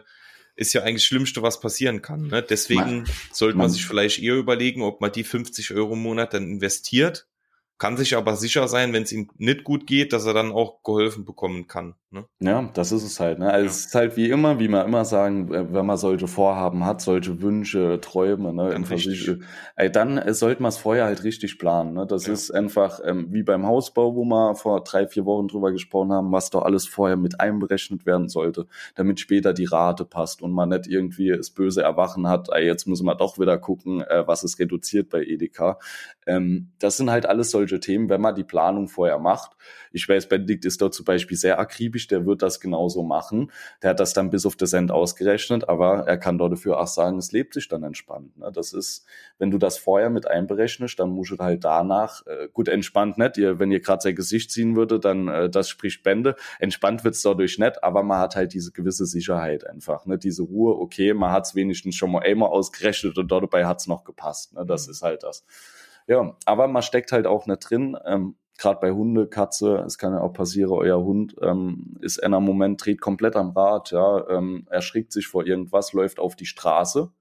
ist 0.58 0.74
ja 0.74 0.82
eigentlich 0.82 1.04
das 1.04 1.06
Schlimmste, 1.06 1.42
was 1.42 1.62
passieren 1.62 2.02
kann. 2.02 2.28
Ne? 2.28 2.44
Deswegen 2.44 2.82
man, 2.82 3.10
sollte 3.32 3.58
man, 3.58 3.68
man 3.68 3.72
sich 3.72 3.86
vielleicht 3.86 4.22
eher 4.22 4.36
überlegen, 4.36 4.82
ob 4.82 5.00
man 5.00 5.12
die 5.12 5.24
50 5.24 5.74
Euro 5.74 5.94
im 5.94 6.02
Monat 6.02 6.34
dann 6.34 6.50
investiert 6.50 7.28
kann 7.78 7.98
sich 7.98 8.16
aber 8.16 8.36
sicher 8.36 8.68
sein, 8.68 8.94
wenn 8.94 9.04
es 9.04 9.12
ihm 9.12 9.30
nicht 9.38 9.64
gut 9.64 9.86
geht, 9.86 10.14
dass 10.14 10.26
er 10.26 10.34
dann 10.34 10.52
auch 10.52 10.84
geholfen 10.84 11.26
bekommen 11.26 11.68
kann. 11.68 11.96
Ne? 12.10 12.26
Ja, 12.40 12.70
das 12.74 12.94
ist 12.94 13.04
es 13.04 13.20
halt. 13.20 13.38
Ne? 13.38 13.52
Also 13.52 13.66
ja. 13.66 13.70
Es 13.70 13.86
ist 13.88 13.96
halt 13.96 14.16
wie 14.16 14.30
immer, 14.30 14.60
wie 14.60 14.70
man 14.70 14.86
immer 14.86 15.04
sagen, 15.04 15.54
äh, 15.54 15.74
wenn 15.74 15.86
man 15.86 15.98
solche 15.98 16.28
Vorhaben 16.28 16.86
hat, 16.86 17.02
solche 17.02 17.42
Wünsche, 17.42 18.00
Träume, 18.00 18.54
ne, 18.54 18.70
dann, 18.70 19.42
ey, 19.76 19.92
dann 19.92 20.18
äh, 20.18 20.34
sollte 20.34 20.62
man 20.62 20.70
es 20.70 20.78
vorher 20.78 21.04
halt 21.04 21.26
richtig 21.26 21.60
planen. 21.60 21.94
Ne? 21.94 22.08
Das 22.08 22.28
ja. 22.28 22.32
ist 22.32 22.52
einfach 22.52 23.02
ähm, 23.04 23.28
wie 23.32 23.44
beim 23.44 23.66
Hausbau, 23.66 24.16
wo 24.16 24.24
wir 24.24 24.56
vor 24.56 24.86
drei, 24.86 25.06
vier 25.06 25.26
Wochen 25.26 25.50
drüber 25.50 25.74
gesprochen 25.74 26.14
haben, 26.14 26.32
was 26.32 26.50
doch 26.50 26.64
alles 26.64 26.88
vorher 26.88 27.18
mit 27.18 27.42
einberechnet 27.42 28.06
werden 28.06 28.30
sollte, 28.30 28.68
damit 28.96 29.20
später 29.20 29.52
die 29.54 29.66
Rate 29.66 30.06
passt 30.06 30.42
und 30.42 30.54
man 30.54 30.70
nicht 30.70 30.88
irgendwie 30.88 31.36
das 31.36 31.50
böse 31.50 31.82
Erwachen 31.82 32.30
hat, 32.30 32.48
ey, 32.54 32.66
jetzt 32.66 32.88
müssen 32.88 33.06
wir 33.06 33.16
doch 33.16 33.38
wieder 33.38 33.58
gucken, 33.58 34.00
äh, 34.00 34.26
was 34.26 34.46
ist 34.46 34.60
reduziert 34.60 35.10
bei 35.10 35.24
Edeka. 35.24 35.78
Ähm, 36.26 36.72
das 36.80 36.96
sind 36.96 37.12
halt 37.12 37.26
alles 37.26 37.52
solche 37.52 37.82
Themen, 37.82 38.08
wenn 38.08 38.22
man 38.22 38.36
die 38.36 38.46
Planung 38.46 38.88
vorher 38.88 39.20
macht. 39.20 39.58
Ich 39.98 40.08
weiß, 40.08 40.30
Benedikt 40.30 40.64
ist 40.64 40.80
dort 40.80 40.94
zum 40.94 41.06
Beispiel 41.06 41.36
sehr 41.36 41.58
akribisch, 41.58 42.08
der 42.08 42.26
wird 42.28 42.44
das 42.44 42.60
genauso 42.60 43.02
machen. 43.02 43.52
Der 43.82 43.90
hat 43.90 44.00
das 44.00 44.14
dann 44.14 44.30
bis 44.30 44.46
auf 44.46 44.56
das 44.56 44.74
End 44.74 44.92
ausgerechnet, 44.92 45.68
aber 45.68 46.08
er 46.08 46.18
kann 46.18 46.38
dort 46.38 46.54
dafür 46.54 46.80
auch 46.80 46.88
sagen, 46.88 47.18
es 47.18 47.32
lebt 47.32 47.56
sich 47.56 47.68
dann 47.68 47.82
entspannt. 47.82 48.38
Ne? 48.38 48.52
Das 48.54 48.74
ist, 48.74 49.06
wenn 49.40 49.50
du 49.50 49.58
das 49.58 49.80
vorher 49.80 50.12
mit 50.12 50.28
einberechnest, 50.28 51.00
dann 51.00 51.10
musst 51.10 51.32
du 51.32 51.38
halt 51.40 51.64
danach, 51.64 52.26
äh, 52.28 52.48
gut, 52.54 52.68
entspannt 52.68 53.18
nicht, 53.18 53.38
ihr, 53.38 53.58
wenn 53.58 53.72
ihr 53.72 53.80
gerade 53.80 54.04
sein 54.04 54.16
Gesicht 54.16 54.52
ziehen 54.52 54.76
würde, 54.76 55.00
dann 55.00 55.28
äh, 55.28 55.50
das 55.50 55.68
spricht 55.68 56.04
Bände. 56.04 56.36
Entspannt 56.60 57.04
wird's 57.04 57.24
dadurch 57.24 57.58
nicht, 57.58 57.84
aber 57.84 58.04
man 58.04 58.20
hat 58.20 58.36
halt 58.36 58.54
diese 58.54 58.72
gewisse 58.72 59.08
Sicherheit 59.08 59.66
einfach, 59.66 60.06
ne? 60.06 60.20
diese 60.20 60.44
Ruhe, 60.44 60.78
okay, 60.78 61.16
man 61.16 61.32
hat's 61.32 61.56
wenigstens 61.56 61.96
schon 61.96 62.12
mal 62.12 62.22
einmal 62.22 62.50
ausgerechnet 62.50 63.18
und 63.18 63.32
dabei 63.32 63.66
hat's 63.66 63.88
noch 63.88 64.04
gepasst. 64.04 64.54
Ne? 64.54 64.64
Das 64.64 64.86
mhm. 64.86 64.92
ist 64.92 65.02
halt 65.02 65.24
das. 65.24 65.44
Ja, 66.08 66.38
aber 66.46 66.68
man 66.68 66.82
steckt 66.84 67.12
halt 67.12 67.28
auch 67.28 67.48
nicht 67.48 67.70
drin. 67.70 67.98
Ähm, 68.06 68.36
Gerade 68.58 68.80
bei 68.80 68.92
Hunde, 68.92 69.28
Katze, 69.28 69.84
es 69.86 69.98
kann 69.98 70.14
ja 70.14 70.22
auch 70.22 70.34
passieren, 70.34 70.72
euer 70.72 71.04
Hund 71.04 71.36
ähm, 71.42 71.98
ist 72.02 72.18
in 72.18 72.34
einem 72.34 72.46
Moment, 72.46 72.84
dreht 72.84 73.02
komplett 73.02 73.36
am 73.36 73.52
Rad, 73.52 73.92
ja, 73.92 74.28
ähm, 74.30 74.66
erschrickt 74.70 75.12
sich 75.12 75.28
vor 75.28 75.46
irgendwas, 75.46 75.94
läuft 75.94 76.20
auf 76.20 76.36
die 76.36 76.48
Straße 76.48 77.12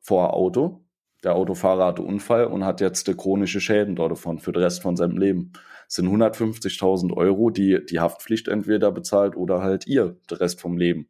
vor 0.00 0.34
Auto. 0.34 0.84
Der 1.24 1.34
Autofahrer 1.34 1.86
hatte 1.86 2.02
Unfall 2.02 2.46
und 2.46 2.64
hat 2.64 2.80
jetzt 2.80 3.06
chronische 3.16 3.60
Schäden 3.60 3.96
dort 3.96 4.12
davon 4.12 4.38
für 4.38 4.52
den 4.52 4.62
Rest 4.62 4.82
von 4.82 4.96
seinem 4.96 5.16
Leben. 5.16 5.52
Das 5.86 5.96
sind 5.96 6.08
150.000 6.08 7.16
Euro, 7.16 7.50
die 7.50 7.84
die 7.84 7.98
Haftpflicht 7.98 8.46
entweder 8.46 8.92
bezahlt 8.92 9.36
oder 9.36 9.62
halt 9.62 9.86
ihr, 9.86 10.16
der 10.30 10.40
Rest 10.40 10.60
vom 10.60 10.76
Leben. 10.76 11.08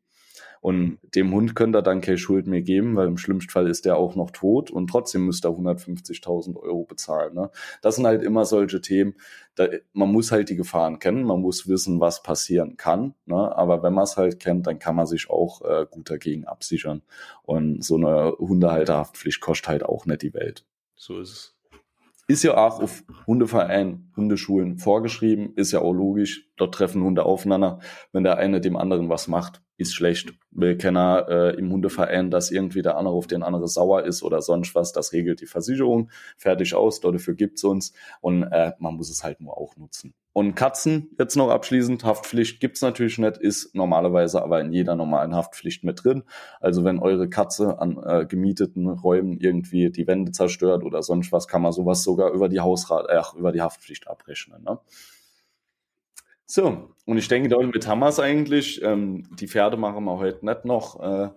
Und 0.60 0.98
dem 1.14 1.32
Hund 1.32 1.54
könnt 1.54 1.76
ihr 1.76 1.82
dann 1.82 2.00
keine 2.00 2.18
Schuld 2.18 2.46
mehr 2.46 2.62
geben, 2.62 2.96
weil 2.96 3.06
im 3.06 3.18
schlimmsten 3.18 3.50
Fall 3.50 3.68
ist 3.68 3.84
der 3.84 3.96
auch 3.96 4.16
noch 4.16 4.30
tot 4.30 4.70
und 4.70 4.88
trotzdem 4.88 5.26
müsst 5.26 5.44
ihr 5.44 5.50
150.000 5.50 6.56
Euro 6.56 6.84
bezahlen. 6.84 7.34
Ne? 7.34 7.50
Das 7.82 7.96
sind 7.96 8.06
halt 8.06 8.22
immer 8.22 8.44
solche 8.44 8.80
Themen. 8.80 9.14
Da, 9.54 9.68
man 9.92 10.10
muss 10.10 10.32
halt 10.32 10.48
die 10.48 10.56
Gefahren 10.56 10.98
kennen, 10.98 11.24
man 11.24 11.40
muss 11.40 11.68
wissen, 11.68 12.00
was 12.00 12.22
passieren 12.22 12.76
kann. 12.76 13.14
Ne? 13.26 13.56
Aber 13.56 13.82
wenn 13.82 13.94
man 13.94 14.04
es 14.04 14.16
halt 14.16 14.40
kennt, 14.40 14.66
dann 14.66 14.78
kann 14.78 14.96
man 14.96 15.06
sich 15.06 15.30
auch 15.30 15.62
äh, 15.62 15.86
gut 15.90 16.10
dagegen 16.10 16.44
absichern. 16.44 17.02
Und 17.42 17.84
so 17.84 17.96
eine 17.96 18.32
Hundehalterhaftpflicht 18.38 19.40
kostet 19.40 19.68
halt 19.68 19.82
auch 19.84 20.06
nicht 20.06 20.22
die 20.22 20.34
Welt. 20.34 20.64
So 20.96 21.20
ist 21.20 21.30
es. 21.30 21.54
Ist 22.30 22.42
ja 22.42 22.58
auch 22.58 22.80
auf 22.82 23.04
Hundevereinen, 23.26 24.12
Hundeschulen 24.14 24.76
vorgeschrieben, 24.76 25.54
ist 25.56 25.72
ja 25.72 25.80
auch 25.80 25.94
logisch. 25.94 26.46
Dort 26.58 26.74
treffen 26.74 27.02
Hunde 27.02 27.24
aufeinander. 27.24 27.80
Wenn 28.12 28.22
der 28.22 28.36
eine 28.36 28.60
dem 28.60 28.76
anderen 28.76 29.08
was 29.08 29.28
macht, 29.28 29.62
ist 29.78 29.94
schlecht. 29.94 30.34
Wir 30.50 30.76
kennen 30.76 30.96
äh, 31.28 31.50
im 31.50 31.72
Hundeverein, 31.72 32.30
dass 32.30 32.50
irgendwie 32.50 32.82
der 32.82 32.96
andere 32.98 33.14
auf 33.14 33.28
den 33.28 33.42
anderen 33.42 33.68
sauer 33.68 34.02
ist 34.02 34.22
oder 34.22 34.42
sonst 34.42 34.74
was. 34.74 34.92
Das 34.92 35.12
regelt 35.12 35.40
die 35.40 35.46
Versicherung. 35.46 36.10
Fertig 36.36 36.74
aus, 36.74 37.00
dafür 37.00 37.34
gibt's 37.34 37.64
uns. 37.64 37.92
Und 38.20 38.42
äh, 38.42 38.72
man 38.80 38.94
muss 38.94 39.08
es 39.08 39.22
halt 39.22 39.40
nur 39.40 39.56
auch 39.56 39.76
nutzen. 39.76 40.14
Und 40.32 40.54
Katzen, 40.54 41.10
jetzt 41.18 41.36
noch 41.36 41.48
abschließend, 41.48 42.04
Haftpflicht 42.04 42.60
gibt's 42.60 42.82
natürlich 42.82 43.18
nicht, 43.18 43.38
ist 43.38 43.74
normalerweise 43.74 44.42
aber 44.42 44.60
in 44.60 44.72
jeder 44.72 44.94
normalen 44.94 45.34
Haftpflicht 45.34 45.84
mit 45.84 46.04
drin. 46.04 46.24
Also 46.60 46.84
wenn 46.84 46.98
eure 46.98 47.28
Katze 47.28 47.80
an 47.80 47.98
äh, 48.04 48.26
gemieteten 48.26 48.88
Räumen 48.88 49.38
irgendwie 49.38 49.90
die 49.90 50.06
Wände 50.06 50.32
zerstört 50.32 50.84
oder 50.84 51.02
sonst 51.02 51.32
was, 51.32 51.48
kann 51.48 51.62
man 51.62 51.72
sowas 51.72 52.02
sogar 52.02 52.32
über 52.32 52.48
die 52.48 52.60
Hausrat, 52.60 53.06
äh, 53.08 53.38
über 53.38 53.52
die 53.52 53.62
Haftpflicht 53.62 54.06
abrechnen. 54.08 54.62
Ne? 54.62 54.78
So, 56.50 56.94
und 57.04 57.18
ich 57.18 57.28
denke, 57.28 57.50
damit 57.50 57.86
haben 57.86 57.98
wir 57.98 58.08
es 58.08 58.18
eigentlich. 58.18 58.82
Ähm, 58.82 59.28
die 59.38 59.48
Pferde 59.48 59.76
machen 59.76 60.04
wir 60.04 60.18
heute 60.18 60.46
nicht 60.46 60.64
noch. 60.64 60.98
Äh, 60.98 61.28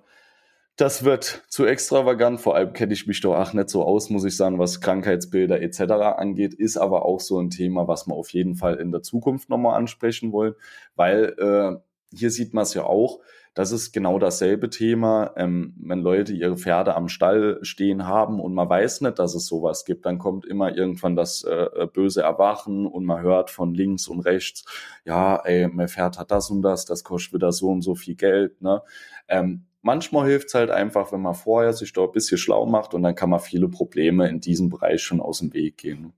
das 0.78 1.04
wird 1.04 1.44
zu 1.50 1.66
extravagant. 1.66 2.40
Vor 2.40 2.56
allem 2.56 2.72
kenne 2.72 2.94
ich 2.94 3.08
mich 3.08 3.20
doch 3.20 3.36
auch 3.36 3.52
nicht 3.52 3.70
so 3.70 3.84
aus, 3.84 4.10
muss 4.10 4.24
ich 4.24 4.38
sagen, 4.38 4.58
was 4.58 4.80
Krankheitsbilder 4.80 5.62
etc. 5.62 5.82
angeht. 6.18 6.54
Ist 6.54 6.78
aber 6.78 7.04
auch 7.04 7.20
so 7.20 7.42
ein 7.42 7.50
Thema, 7.50 7.90
was 7.90 8.08
wir 8.08 8.14
auf 8.16 8.30
jeden 8.30 8.56
Fall 8.56 8.76
in 8.76 8.94
der 8.94 9.02
Zukunft 9.02 9.50
nochmal 9.50 9.76
ansprechen 9.78 10.32
wollen, 10.32 10.56
weil 10.96 11.36
äh, 11.38 12.16
hier 12.18 12.32
sieht 12.32 12.54
man 12.54 12.64
es 12.64 12.74
ja 12.74 12.84
auch. 12.86 13.20
Das 13.54 13.74
ist 13.74 13.92
genau 13.92 14.18
dasselbe 14.18 14.70
Thema. 14.70 15.34
Ähm, 15.36 15.74
wenn 15.78 16.00
Leute 16.00 16.34
ihre 16.34 16.56
Pferde 16.56 16.96
am 16.96 17.10
Stall 17.10 17.60
stehen 17.64 18.08
haben 18.08 18.40
und 18.40 18.54
man 18.54 18.70
weiß 18.70 19.02
nicht, 19.02 19.20
dass 19.20 19.36
es 19.36 19.46
sowas 19.46 19.84
gibt, 19.84 20.06
dann 20.06 20.20
kommt 20.20 20.46
immer 20.46 20.74
irgendwann 20.76 21.18
das 21.18 21.44
äh, 21.44 21.88
böse 21.92 22.22
Erwachen 22.22 22.86
und 22.88 23.04
man 23.04 23.22
hört 23.22 23.50
von 23.50 23.74
links 23.74 24.08
und 24.08 24.22
rechts, 24.22 24.64
ja, 25.04 25.36
ey, 25.44 25.68
mein 25.68 25.90
Pferd 25.90 26.18
hat 26.18 26.32
das 26.32 26.50
und 26.50 26.62
das, 26.62 26.86
das 26.86 27.04
kostet 27.04 27.34
wieder 27.34 27.52
so 27.52 27.68
und 27.68 27.82
so 27.82 27.94
viel 27.96 28.16
Geld. 28.16 28.62
Ne? 28.62 28.82
Ähm, 29.28 29.66
manchmal 29.82 30.28
hilft 30.28 30.48
es 30.48 30.54
halt 30.54 30.70
einfach, 30.70 31.12
wenn 31.12 31.22
man 31.22 31.36
vorher 31.36 31.74
sich 31.74 31.92
da 31.92 32.04
ein 32.04 32.12
bisschen 32.14 32.38
schlau 32.38 32.66
macht 32.66 32.94
und 32.94 33.04
dann 33.04 33.16
kann 33.16 33.30
man 33.30 33.42
viele 33.42 33.68
Probleme 33.68 34.30
in 34.30 34.40
diesem 34.40 34.70
Bereich 34.70 35.04
schon 35.04 35.20
aus 35.20 35.40
dem 35.40 35.54
Weg 35.54 35.78
gehen. 35.78 36.14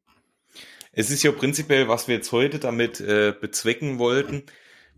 Es 0.92 1.10
ist 1.10 1.24
ja 1.24 1.32
prinzipiell, 1.32 1.88
was 1.88 2.08
wir 2.08 2.16
jetzt 2.16 2.32
heute 2.32 2.60
damit 2.60 3.02
äh, 3.02 3.34
bezwecken 3.40 3.98
wollten. 3.98 4.44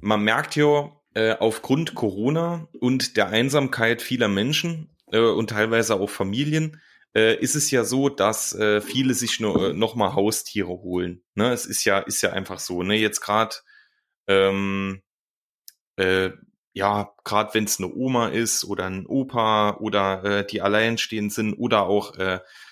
Man 0.01 0.21
merkt 0.21 0.57
ja, 0.57 0.91
äh, 1.15 1.35
aufgrund 1.39 1.95
Corona 1.95 2.67
und 2.79 3.17
der 3.17 3.29
Einsamkeit 3.29 4.01
vieler 4.01 4.27
Menschen 4.27 4.89
äh, 5.11 5.19
und 5.19 5.49
teilweise 5.49 5.95
auch 5.95 6.09
Familien 6.09 6.81
äh, 7.15 7.35
ist 7.39 7.55
es 7.55 7.71
ja 7.71 7.85
so, 7.85 8.09
dass 8.09 8.53
äh, 8.53 8.81
viele 8.81 9.13
sich 9.13 9.39
nur, 9.39 9.69
äh, 9.69 9.73
noch 9.73 9.95
mal 9.95 10.13
Haustiere 10.13 10.67
holen. 10.67 11.23
Ne? 11.33 11.51
Es 11.53 11.65
ist 11.65 11.85
ja 11.85 11.99
ist 11.99 12.21
ja 12.21 12.31
einfach 12.33 12.59
so. 12.59 12.83
Ne? 12.83 12.95
Jetzt 12.95 13.21
gerade 13.21 13.55
ähm, 14.27 15.01
äh, 15.95 16.31
ja, 16.73 17.13
gerade 17.23 17.53
wenn 17.53 17.63
es 17.63 17.79
eine 17.79 17.93
Oma 17.93 18.27
ist 18.27 18.65
oder 18.65 18.85
ein 18.85 19.05
Opa 19.07 19.77
oder 19.77 20.43
die 20.43 20.61
alleinstehend 20.61 21.31
sind 21.31 21.53
oder 21.53 21.83
auch 21.83 22.15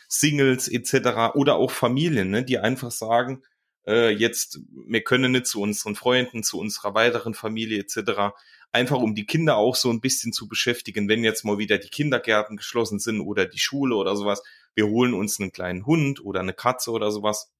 Singles 0.09 0.67
etc. 0.67 1.35
oder 1.35 1.55
auch 1.55 1.71
Familien, 1.71 2.29
ne, 2.29 2.43
die 2.43 2.59
einfach 2.59 2.91
sagen, 2.91 3.41
äh, 3.87 4.09
jetzt, 4.11 4.59
wir 4.87 5.03
können 5.03 5.33
nicht 5.33 5.47
zu 5.47 5.61
unseren 5.61 5.95
Freunden, 5.95 6.43
zu 6.43 6.59
unserer 6.59 6.93
weiteren 6.93 7.33
Familie 7.33 7.79
etc. 7.79 8.35
Einfach 8.71 8.97
um 8.97 9.15
die 9.15 9.25
Kinder 9.25 9.57
auch 9.57 9.75
so 9.75 9.89
ein 9.89 10.01
bisschen 10.01 10.33
zu 10.33 10.47
beschäftigen, 10.47 11.07
wenn 11.07 11.23
jetzt 11.23 11.43
mal 11.45 11.57
wieder 11.57 11.77
die 11.77 11.89
Kindergärten 11.89 12.57
geschlossen 12.57 12.99
sind 12.99 13.21
oder 13.21 13.45
die 13.45 13.59
Schule 13.59 13.95
oder 13.95 14.15
sowas. 14.15 14.41
Wir 14.75 14.87
holen 14.87 15.13
uns 15.13 15.39
einen 15.39 15.51
kleinen 15.51 15.85
Hund 15.85 16.23
oder 16.23 16.39
eine 16.39 16.53
Katze 16.53 16.91
oder 16.91 17.11
sowas. 17.11 17.51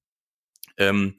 Ähm, 0.76 1.16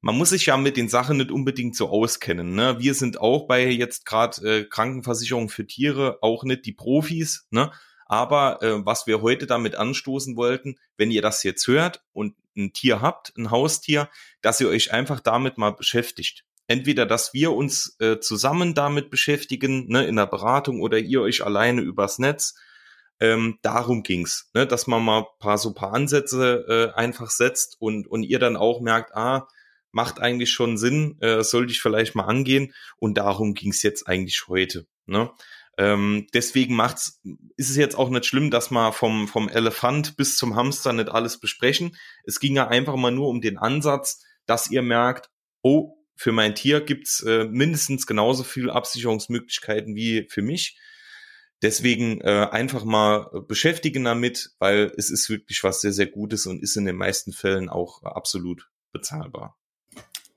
man 0.00 0.16
muss 0.16 0.30
sich 0.30 0.46
ja 0.46 0.56
mit 0.56 0.76
den 0.76 0.88
Sachen 0.88 1.16
nicht 1.16 1.30
unbedingt 1.30 1.76
so 1.76 1.88
auskennen. 1.88 2.54
Ne? 2.54 2.76
Wir 2.78 2.94
sind 2.94 3.20
auch 3.20 3.46
bei 3.46 3.68
jetzt 3.68 4.06
gerade 4.06 4.60
äh, 4.60 4.64
Krankenversicherung 4.64 5.48
für 5.48 5.66
Tiere 5.66 6.18
auch 6.22 6.44
nicht 6.44 6.66
die 6.66 6.72
Profis. 6.72 7.46
Ne? 7.50 7.72
Aber 8.06 8.62
äh, 8.62 8.86
was 8.86 9.06
wir 9.06 9.22
heute 9.22 9.46
damit 9.46 9.74
anstoßen 9.74 10.36
wollten, 10.36 10.76
wenn 10.96 11.10
ihr 11.10 11.22
das 11.22 11.42
jetzt 11.42 11.66
hört 11.66 12.02
und 12.12 12.34
ein 12.58 12.72
Tier 12.72 13.00
habt, 13.00 13.32
ein 13.36 13.50
Haustier, 13.50 14.10
dass 14.42 14.60
ihr 14.60 14.68
euch 14.68 14.92
einfach 14.92 15.20
damit 15.20 15.58
mal 15.58 15.70
beschäftigt. 15.70 16.44
Entweder, 16.66 17.06
dass 17.06 17.32
wir 17.32 17.52
uns 17.52 17.96
äh, 17.98 18.20
zusammen 18.20 18.74
damit 18.74 19.10
beschäftigen, 19.10 19.86
ne, 19.88 20.06
in 20.06 20.16
der 20.16 20.26
Beratung, 20.26 20.82
oder 20.82 20.98
ihr 20.98 21.22
euch 21.22 21.44
alleine 21.44 21.80
übers 21.80 22.18
Netz. 22.18 22.54
Ähm, 23.20 23.58
darum 23.62 24.02
ging's, 24.02 24.50
ne, 24.54 24.66
dass 24.66 24.86
man 24.86 25.02
mal 25.02 25.26
paar 25.40 25.58
so 25.58 25.72
paar 25.72 25.94
Ansätze 25.94 26.92
äh, 26.94 26.98
einfach 26.98 27.30
setzt 27.30 27.76
und 27.80 28.06
und 28.06 28.22
ihr 28.22 28.38
dann 28.38 28.56
auch 28.56 28.80
merkt, 28.80 29.14
ah, 29.16 29.48
macht 29.92 30.20
eigentlich 30.20 30.50
schon 30.50 30.76
Sinn, 30.78 31.20
äh, 31.20 31.42
sollte 31.42 31.72
ich 31.72 31.80
vielleicht 31.80 32.14
mal 32.14 32.26
angehen. 32.26 32.74
Und 32.98 33.18
darum 33.18 33.54
ging's 33.54 33.82
jetzt 33.82 34.06
eigentlich 34.06 34.44
heute. 34.48 34.86
Ne? 35.06 35.30
Ähm, 35.78 36.26
deswegen 36.34 36.74
macht's, 36.74 37.22
ist 37.56 37.70
es 37.70 37.76
jetzt 37.76 37.96
auch 37.96 38.10
nicht 38.10 38.26
schlimm, 38.26 38.50
dass 38.50 38.70
wir 38.70 38.92
vom, 38.92 39.28
vom 39.28 39.48
Elefant 39.48 40.16
bis 40.16 40.36
zum 40.36 40.56
Hamster 40.56 40.92
nicht 40.92 41.08
alles 41.08 41.38
besprechen. 41.38 41.96
Es 42.24 42.40
ging 42.40 42.56
ja 42.56 42.66
einfach 42.66 42.96
mal 42.96 43.12
nur 43.12 43.28
um 43.28 43.40
den 43.40 43.58
Ansatz, 43.58 44.20
dass 44.44 44.70
ihr 44.70 44.82
merkt, 44.82 45.30
oh, 45.62 45.94
für 46.16 46.32
mein 46.32 46.56
Tier 46.56 46.80
gibt's 46.80 47.22
äh, 47.22 47.44
mindestens 47.44 48.08
genauso 48.08 48.42
viel 48.42 48.70
Absicherungsmöglichkeiten 48.70 49.94
wie 49.94 50.26
für 50.28 50.42
mich. 50.42 50.76
Deswegen 51.62 52.20
äh, 52.22 52.48
einfach 52.50 52.84
mal 52.84 53.30
beschäftigen 53.46 54.04
damit, 54.04 54.50
weil 54.58 54.92
es 54.96 55.10
ist 55.10 55.28
wirklich 55.28 55.62
was 55.62 55.80
sehr, 55.80 55.92
sehr 55.92 56.06
Gutes 56.06 56.46
und 56.46 56.62
ist 56.62 56.76
in 56.76 56.86
den 56.86 56.96
meisten 56.96 57.32
Fällen 57.32 57.68
auch 57.68 58.02
absolut 58.02 58.68
bezahlbar. 58.92 59.57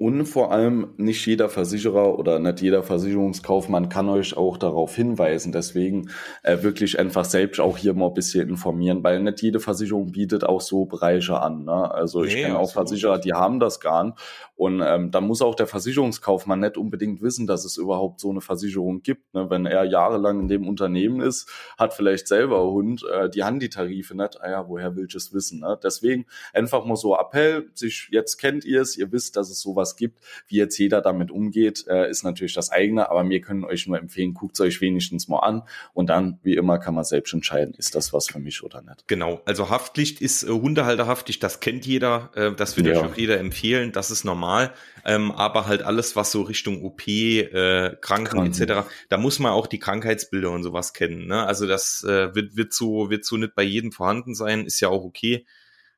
Und 0.02 0.26
vor 0.26 0.52
allem 0.52 0.96
nicht 0.98 1.28
jeder 1.28 1.48
Versicherer 1.48 2.18
oder 2.18 2.40
nicht 2.40 2.60
jeder 2.60 2.82
Versicherungskaufmann 2.82 3.88
kann 3.88 4.10
euch 4.10 4.36
auch 4.36 4.58
darauf 4.58 4.96
hinweisen. 4.96 5.52
Deswegen 5.52 6.10
äh, 6.42 6.64
wirklich 6.64 6.98
einfach 6.98 7.24
selbst 7.24 7.60
auch 7.60 7.78
hier 7.78 7.94
mal 7.94 8.08
ein 8.08 8.16
bisschen 8.16 8.50
informieren, 8.50 9.04
weil 9.04 9.22
nicht 9.22 9.44
jede 9.44 9.60
Versicherung 9.60 10.12
bietet 10.12 10.44
auch 10.44 10.62
so 10.62 10.86
Bereiche 10.86 11.40
an. 11.40 11.66
Ne? 11.66 11.92
Also 11.92 12.24
ich 12.24 12.34
nee, 12.34 12.42
kenne 12.42 12.58
auch 12.58 12.72
Versicherer, 12.72 13.20
die 13.20 13.34
haben 13.34 13.60
das 13.60 13.80
gar 13.80 14.06
nicht. 14.06 14.18
Und 14.56 14.82
ähm, 14.84 15.12
da 15.12 15.22
muss 15.22 15.42
auch 15.44 15.56
der 15.56 15.68
Versicherungskaufmann 15.68 16.60
nicht 16.60 16.78
unbedingt 16.78 17.22
wissen, 17.22 17.46
dass 17.46 17.64
es 17.66 17.78
überhaupt 17.78 18.20
so 18.20 18.32
eine 18.32 18.42
Versicherung 18.42 19.04
gibt. 19.04 19.34
Ne? 19.36 19.52
Wenn 19.52 19.68
er 19.68 19.84
jahrelang 19.86 20.40
in 20.40 20.48
dem 20.48 20.68
Unternehmen 20.68 21.22
ist, 21.22 21.48
hat 21.78 21.94
vielleicht 21.94 22.28
selber 22.28 22.64
Hund, 22.64 23.04
äh, 23.12 23.30
die 23.30 23.44
haben 23.44 23.60
die 23.60 23.70
Tarife 23.70 24.16
nicht. 24.16 24.42
Ah 24.42 24.50
ja, 24.50 24.68
woher 24.68 24.96
will 24.96 25.06
ich 25.08 25.16
es 25.16 25.32
wissen? 25.32 25.60
Ne? 25.60 25.80
Deswegen 25.84 26.26
einfach 26.54 26.86
mal 26.86 26.96
so 26.96 27.16
Appell, 27.16 27.70
sich 27.76 28.10
jetzt 28.12 28.38
kennt 28.38 28.66
ihr 28.66 28.82
es, 28.82 28.98
ihr 28.98 29.12
wisst, 29.12 29.36
dass 29.36 29.50
es 29.50 29.62
sowas 29.62 29.91
was 29.92 29.96
gibt. 29.96 30.20
Wie 30.48 30.58
jetzt 30.58 30.78
jeder 30.78 31.02
damit 31.02 31.32
umgeht, 31.32 31.86
äh, 31.88 32.10
ist 32.10 32.24
natürlich 32.24 32.54
das 32.54 32.72
eigene, 32.72 33.10
aber 33.10 33.28
wir 33.30 33.42
können 33.42 33.64
euch 33.64 33.88
nur 33.88 33.98
empfehlen, 33.98 34.34
guckt 34.34 34.56
es 34.56 34.62
euch 34.62 34.82
wenigstens 34.82 35.28
mal 35.28 35.40
an 35.40 35.64
und 35.94 36.10
dann, 36.10 36.40
wie 36.44 36.56
immer, 36.56 36.80
kann 36.80 36.96
man 36.96 37.04
selbst 37.04 37.34
entscheiden, 37.34 37.74
ist 37.76 37.96
das 37.96 38.14
was 38.14 38.28
für 38.28 38.40
mich 38.40 38.64
oder 38.64 38.82
nicht. 38.82 39.08
Genau, 39.08 39.42
also 39.46 39.70
Haftpflicht 39.70 40.22
ist 40.22 40.44
äh, 40.44 40.48
Hundehalterhaftpflicht, 40.48 41.42
das 41.44 41.60
kennt 41.60 41.86
jeder, 41.86 42.32
äh, 42.36 42.56
das 42.56 42.78
würde 42.78 42.94
ja. 42.94 43.00
euch 43.00 43.06
auch 43.06 43.18
jeder 43.18 43.40
empfehlen, 43.40 43.92
das 43.92 44.12
ist 44.12 44.24
normal, 44.24 44.74
ähm, 45.06 45.32
aber 45.32 45.68
halt 45.68 45.84
alles, 45.84 46.16
was 46.16 46.32
so 46.32 46.42
Richtung 46.44 46.84
OP, 46.84 47.08
äh, 47.08 47.96
Kranken 48.02 48.26
Kranken. 48.26 48.62
etc., 48.62 48.88
da 49.10 49.18
muss 49.18 49.40
man 49.40 49.52
auch 49.52 49.68
die 49.68 49.80
Krankheitsbilder 49.80 50.52
und 50.52 50.64
sowas 50.64 50.94
kennen. 50.94 51.28
Ne? 51.28 51.46
Also 51.46 51.68
das 51.68 52.04
äh, 52.04 52.34
wird, 52.36 52.56
wird, 52.56 52.74
so, 52.74 53.10
wird 53.10 53.26
so 53.26 53.38
nicht 53.38 53.56
bei 53.56 53.64
jedem 53.64 53.92
vorhanden 53.92 54.36
sein, 54.36 54.66
ist 54.66 54.80
ja 54.80 54.90
auch 54.90 55.04
okay. 55.04 55.46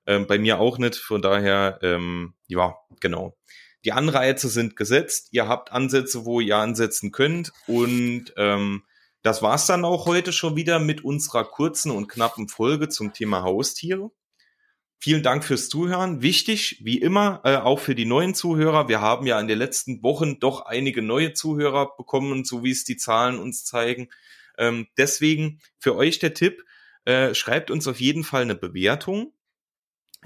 Ähm, 0.05 0.27
bei 0.27 0.37
mir 0.37 0.59
auch 0.59 0.77
nicht, 0.77 0.95
von 0.95 1.21
daher, 1.21 1.79
ähm, 1.81 2.33
ja, 2.47 2.75
genau. 2.99 3.37
Die 3.85 3.91
Anreize 3.91 4.49
sind 4.49 4.75
gesetzt. 4.75 5.29
Ihr 5.31 5.47
habt 5.47 5.71
Ansätze, 5.71 6.25
wo 6.25 6.39
ihr 6.39 6.57
ansetzen 6.57 7.11
könnt. 7.11 7.51
Und 7.67 8.33
ähm, 8.37 8.83
das 9.21 9.41
war's 9.41 9.65
dann 9.65 9.85
auch 9.85 10.05
heute 10.05 10.33
schon 10.33 10.55
wieder 10.55 10.79
mit 10.79 11.03
unserer 11.03 11.45
kurzen 11.45 11.91
und 11.91 12.07
knappen 12.07 12.47
Folge 12.47 12.89
zum 12.89 13.13
Thema 13.13 13.43
Haustiere. 13.43 14.11
Vielen 14.99 15.21
Dank 15.21 15.43
fürs 15.43 15.67
Zuhören. 15.67 16.21
Wichtig, 16.21 16.79
wie 16.81 16.97
immer, 16.97 17.41
äh, 17.43 17.57
auch 17.57 17.79
für 17.79 17.93
die 17.93 18.05
neuen 18.05 18.35
Zuhörer. 18.35 18.87
Wir 18.87 19.01
haben 19.01 19.27
ja 19.27 19.37
in 19.39 19.49
den 19.49 19.57
letzten 19.57 20.01
Wochen 20.01 20.39
doch 20.39 20.65
einige 20.65 21.01
neue 21.01 21.33
Zuhörer 21.33 21.95
bekommen, 21.97 22.45
so 22.45 22.63
wie 22.63 22.71
es 22.71 22.85
die 22.85 22.95
Zahlen 22.95 23.37
uns 23.37 23.65
zeigen. 23.65 24.07
Ähm, 24.57 24.87
deswegen 24.97 25.59
für 25.77 25.95
euch 25.95 26.19
der 26.19 26.33
Tipp, 26.33 26.63
äh, 27.03 27.35
schreibt 27.35 27.69
uns 27.69 27.85
auf 27.87 27.99
jeden 27.99 28.23
Fall 28.23 28.43
eine 28.43 28.55
Bewertung 28.55 29.33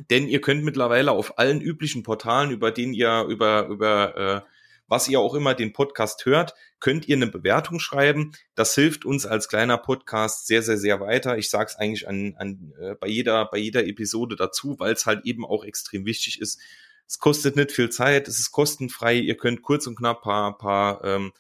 denn 0.09 0.27
ihr 0.27 0.41
könnt 0.41 0.63
mittlerweile 0.63 1.11
auf 1.11 1.37
allen 1.39 1.61
üblichen 1.61 2.03
Portalen, 2.03 2.51
über 2.51 2.71
denen 2.71 2.93
ihr 2.93 3.25
über 3.27 3.67
über 3.67 4.45
äh, 4.45 4.49
was 4.87 5.07
ihr 5.07 5.19
auch 5.19 5.35
immer 5.35 5.53
den 5.53 5.73
Podcast 5.73 6.25
hört, 6.25 6.53
könnt 6.79 7.07
ihr 7.07 7.15
eine 7.15 7.27
Bewertung 7.27 7.79
schreiben. 7.79 8.31
Das 8.55 8.73
hilft 8.73 9.05
uns 9.05 9.25
als 9.25 9.49
kleiner 9.49 9.77
Podcast 9.77 10.47
sehr, 10.47 10.61
sehr, 10.61 10.77
sehr 10.77 10.99
weiter. 10.99 11.37
Ich 11.37 11.49
sage 11.49 11.69
es 11.69 11.75
eigentlich 11.75 12.07
an, 12.07 12.35
an, 12.37 12.73
äh, 12.79 12.95
bei, 12.95 13.07
jeder, 13.07 13.45
bei 13.45 13.57
jeder 13.57 13.85
Episode 13.85 14.35
dazu, 14.35 14.79
weil 14.79 14.93
es 14.93 15.05
halt 15.05 15.25
eben 15.25 15.45
auch 15.45 15.65
extrem 15.65 16.05
wichtig 16.05 16.39
ist. 16.39 16.59
Es 17.05 17.19
kostet 17.19 17.55
nicht 17.55 17.71
viel 17.71 17.89
Zeit, 17.89 18.27
es 18.27 18.39
ist 18.39 18.51
kostenfrei. 18.51 19.15
Ihr 19.15 19.37
könnt 19.37 19.61
kurz 19.61 19.87
und 19.87 19.97
knapp 19.97 20.21
paar, 20.21 20.57
paar 20.57 21.03
ähm, 21.03 21.31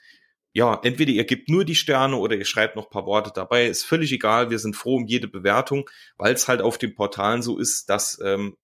ja, 0.57 0.79
entweder 0.81 1.11
ihr 1.11 1.25
gebt 1.25 1.49
nur 1.49 1.65
die 1.65 1.75
Sterne 1.75 2.15
oder 2.15 2.35
ihr 2.35 2.43
schreibt 2.43 2.75
noch 2.75 2.89
paar 2.89 3.05
Worte 3.05 3.31
dabei. 3.31 3.67
Ist 3.67 3.83
völlig 3.83 4.11
egal. 4.11 4.49
Wir 4.49 4.57
sind 4.57 4.75
froh 4.75 4.95
um 4.95 5.05
jede 5.05 5.27
Bewertung, 5.27 5.87
weil 6.17 6.33
es 6.33 6.47
halt 6.47 6.63
auf 6.63 6.79
den 6.79 6.95
Portalen 6.95 7.43
so 7.43 7.59
ist, 7.59 7.91
dass 7.91 8.19
ähm, 8.25 8.57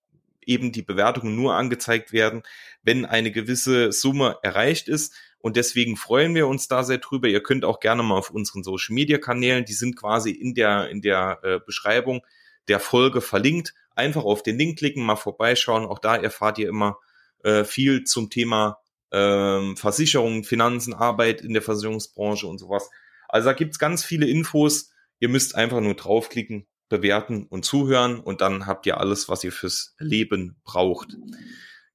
eben 0.44 0.72
die 0.72 0.82
Bewertungen 0.82 1.36
nur 1.36 1.54
angezeigt 1.54 2.12
werden, 2.12 2.42
wenn 2.82 3.06
eine 3.06 3.32
gewisse 3.32 3.92
Summe 3.92 4.40
erreicht 4.42 4.88
ist. 4.88 5.14
Und 5.38 5.56
deswegen 5.56 5.96
freuen 5.96 6.34
wir 6.34 6.48
uns 6.48 6.68
da 6.68 6.84
sehr 6.84 6.98
drüber. 6.98 7.28
Ihr 7.28 7.44
könnt 7.44 7.64
auch 7.64 7.80
gerne 7.80 8.02
mal 8.02 8.18
auf 8.18 8.32
unseren 8.32 8.64
Social 8.64 8.96
Media 8.96 9.20
Kanälen, 9.20 9.64
die 9.64 9.74
sind 9.74 9.96
quasi 9.96 10.32
in 10.32 10.56
der, 10.56 10.90
in 10.90 11.04
der 11.04 11.42
äh, 11.44 11.60
Beschreibung 11.64 12.26
der 12.70 12.80
Folge 12.80 13.22
verlinkt. 13.22 13.76
Einfach 13.94 14.24
auf 14.24 14.42
den 14.42 14.58
Link 14.58 14.80
klicken, 14.80 15.06
mal 15.06 15.16
vorbeischauen. 15.16 15.86
Auch 15.86 16.00
da 16.00 16.16
erfahrt 16.16 16.58
ihr 16.58 16.70
immer 16.70 16.98
äh, 17.44 17.64
viel 17.64 18.04
zum 18.04 18.32
Thema 18.32 18.80
ähm, 19.14 19.78
Versicherungen, 19.78 20.44
Finanzen, 20.44 20.94
Arbeit 20.94 21.42
in 21.42 21.54
der 21.54 21.62
Versicherungsbranche 21.62 22.48
und 22.48 22.58
sowas. 22.58 22.90
Also 23.30 23.50
da 23.50 23.54
gibt's 23.54 23.80
ganz 23.80 24.04
viele 24.04 24.28
Infos. 24.28 24.92
Ihr 25.20 25.30
müsst 25.30 25.56
einfach 25.56 25.80
nur 25.80 25.94
draufklicken, 25.94 26.66
bewerten 26.90 27.46
und 27.48 27.64
zuhören 27.64 28.20
und 28.20 28.42
dann 28.42 28.66
habt 28.66 28.86
ihr 28.86 29.00
alles, 29.00 29.30
was 29.30 29.44
ihr 29.44 29.52
fürs 29.52 29.96
Leben 30.00 30.58
braucht. 30.64 31.16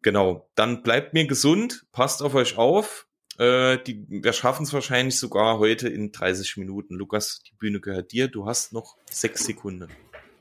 Genau, 0.03 0.49
dann 0.55 0.83
bleibt 0.83 1.13
mir 1.13 1.27
gesund, 1.27 1.85
passt 1.93 2.23
auf 2.23 2.35
euch 2.35 2.57
auf. 2.57 3.07
Äh, 3.39 3.79
die, 3.85 4.05
wir 4.09 4.33
schaffen 4.33 4.63
es 4.63 4.73
wahrscheinlich 4.73 5.19
sogar 5.19 5.59
heute 5.59 5.89
in 5.89 6.13
30 6.13 6.57
Minuten. 6.57 6.95
Lukas, 6.95 7.43
die 7.49 7.55
Bühne 7.57 7.81
gehört 7.81 8.13
dir. 8.13 8.29
Du 8.29 8.47
hast 8.47 8.73
noch 8.73 8.97
sechs 9.11 9.45
Sekunden. 9.45 9.91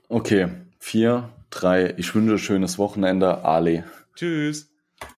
Okay, 0.09 0.49
vier, 0.79 1.29
drei. 1.49 1.93
Ich 1.97 2.13
wünsche 2.15 2.35
ein 2.35 2.39
schönes 2.39 2.77
Wochenende. 2.77 3.43
Ali. 3.43 3.83
Tschüss. 4.15 4.69